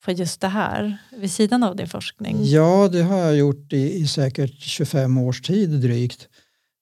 på 0.06 0.12
just 0.12 0.42
det 0.42 0.48
här 0.48 0.98
vid 1.18 1.32
sidan 1.32 1.64
av 1.64 1.76
din 1.76 1.88
forskning? 1.88 2.38
Ja, 2.46 2.90
det 2.92 3.02
har 3.02 3.18
jag 3.18 3.36
gjort 3.36 3.74
i, 3.74 3.96
i 3.96 4.08
säkert 4.08 4.60
25 4.60 5.18
års 5.18 5.42
tid 5.42 5.70
drygt. 5.70 6.28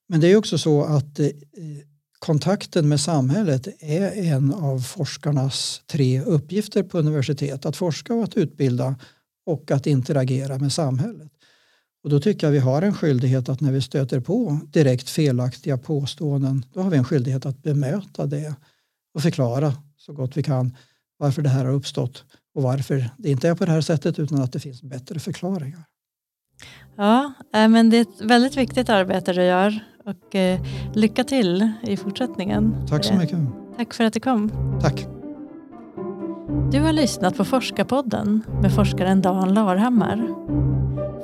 Men 0.09 0.19
det 0.19 0.27
är 0.27 0.35
också 0.35 0.57
så 0.57 0.83
att 0.83 1.19
eh, 1.19 1.27
kontakten 2.19 2.89
med 2.89 2.99
samhället 2.99 3.67
är 3.79 4.11
en 4.33 4.53
av 4.53 4.79
forskarnas 4.79 5.81
tre 5.87 6.21
uppgifter 6.21 6.83
på 6.83 6.99
universitet. 6.99 7.65
Att 7.65 7.77
forska 7.77 8.13
och 8.13 8.23
att 8.23 8.37
utbilda 8.37 8.95
och 9.45 9.71
att 9.71 9.87
interagera 9.87 10.57
med 10.57 10.73
samhället. 10.73 11.31
Och 12.03 12.09
då 12.09 12.19
tycker 12.19 12.47
jag 12.47 12.51
vi 12.51 12.59
har 12.59 12.81
en 12.81 12.93
skyldighet 12.93 13.49
att 13.49 13.61
när 13.61 13.71
vi 13.71 13.81
stöter 13.81 14.19
på 14.19 14.59
direkt 14.67 15.09
felaktiga 15.09 15.77
påståenden 15.77 16.65
då 16.73 16.81
har 16.81 16.89
vi 16.89 16.97
en 16.97 17.03
skyldighet 17.03 17.45
att 17.45 17.63
bemöta 17.63 18.25
det 18.25 18.55
och 19.15 19.21
förklara 19.21 19.73
så 19.97 20.13
gott 20.13 20.37
vi 20.37 20.43
kan 20.43 20.75
varför 21.17 21.41
det 21.41 21.49
här 21.49 21.65
har 21.65 21.73
uppstått 21.73 22.23
och 22.55 22.63
varför 22.63 23.09
det 23.17 23.29
inte 23.29 23.49
är 23.49 23.55
på 23.55 23.65
det 23.65 23.71
här 23.71 23.81
sättet 23.81 24.19
utan 24.19 24.41
att 24.41 24.53
det 24.53 24.59
finns 24.59 24.81
bättre 24.83 25.19
förklaringar. 25.19 25.83
Ja, 26.95 27.33
eh, 27.53 27.67
men 27.67 27.89
det 27.89 27.97
är 27.97 28.01
ett 28.01 28.21
väldigt 28.21 28.57
viktigt 28.57 28.89
arbete 28.89 29.33
du 29.33 29.43
gör 29.43 29.79
och 30.05 30.35
eh, 30.35 30.61
lycka 30.93 31.23
till 31.23 31.71
i 31.83 31.97
fortsättningen. 31.97 32.75
Tack 32.89 33.05
så 33.05 33.13
Eh, 33.13 33.19
mycket. 33.19 33.39
Tack 33.77 33.93
för 33.93 34.03
att 34.03 34.13
du 34.13 34.19
kom. 34.19 34.51
Tack. 34.81 35.07
Du 36.71 36.79
har 36.79 36.93
lyssnat 36.93 37.37
på 37.37 37.45
Forskarpodden 37.45 38.43
med 38.61 38.73
forskaren 38.73 39.21
Dan 39.21 39.53
Larhammar. 39.53 40.27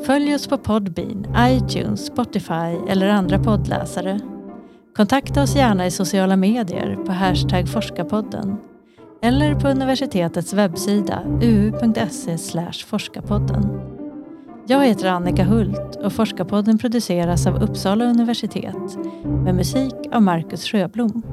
Följ 0.06 0.36
oss 0.36 0.48
på 0.48 0.58
Podbean, 0.58 1.28
iTunes, 1.38 2.06
Spotify 2.06 2.78
eller 2.90 3.08
andra 3.08 3.40
poddläsare. 3.40 4.20
Kontakta 4.96 5.44
oss 5.44 5.56
gärna 5.56 5.86
i 5.86 5.92
sociala 5.92 6.36
medier 6.36 6.96
på 7.06 7.12
hashtag 7.12 7.70
forskarpodden 7.70 8.58
eller 9.22 9.56
på 9.56 9.68
universitetets 9.68 10.54
webbsida 10.54 11.24
uu.se 11.42 12.38
forskarpodden. 12.86 13.82
Jag 14.68 14.86
heter 14.86 15.10
Annika 15.10 15.44
Hult 15.44 15.96
och 15.96 16.14
Forskarpodden 16.14 16.78
produceras 16.78 17.48
av 17.48 17.64
Uppsala 17.64 18.06
universitet 18.06 18.98
med 19.24 19.56
musik 19.56 19.96
av 20.12 20.22
Marcus 20.22 20.64
Sjöblom. 20.66 21.24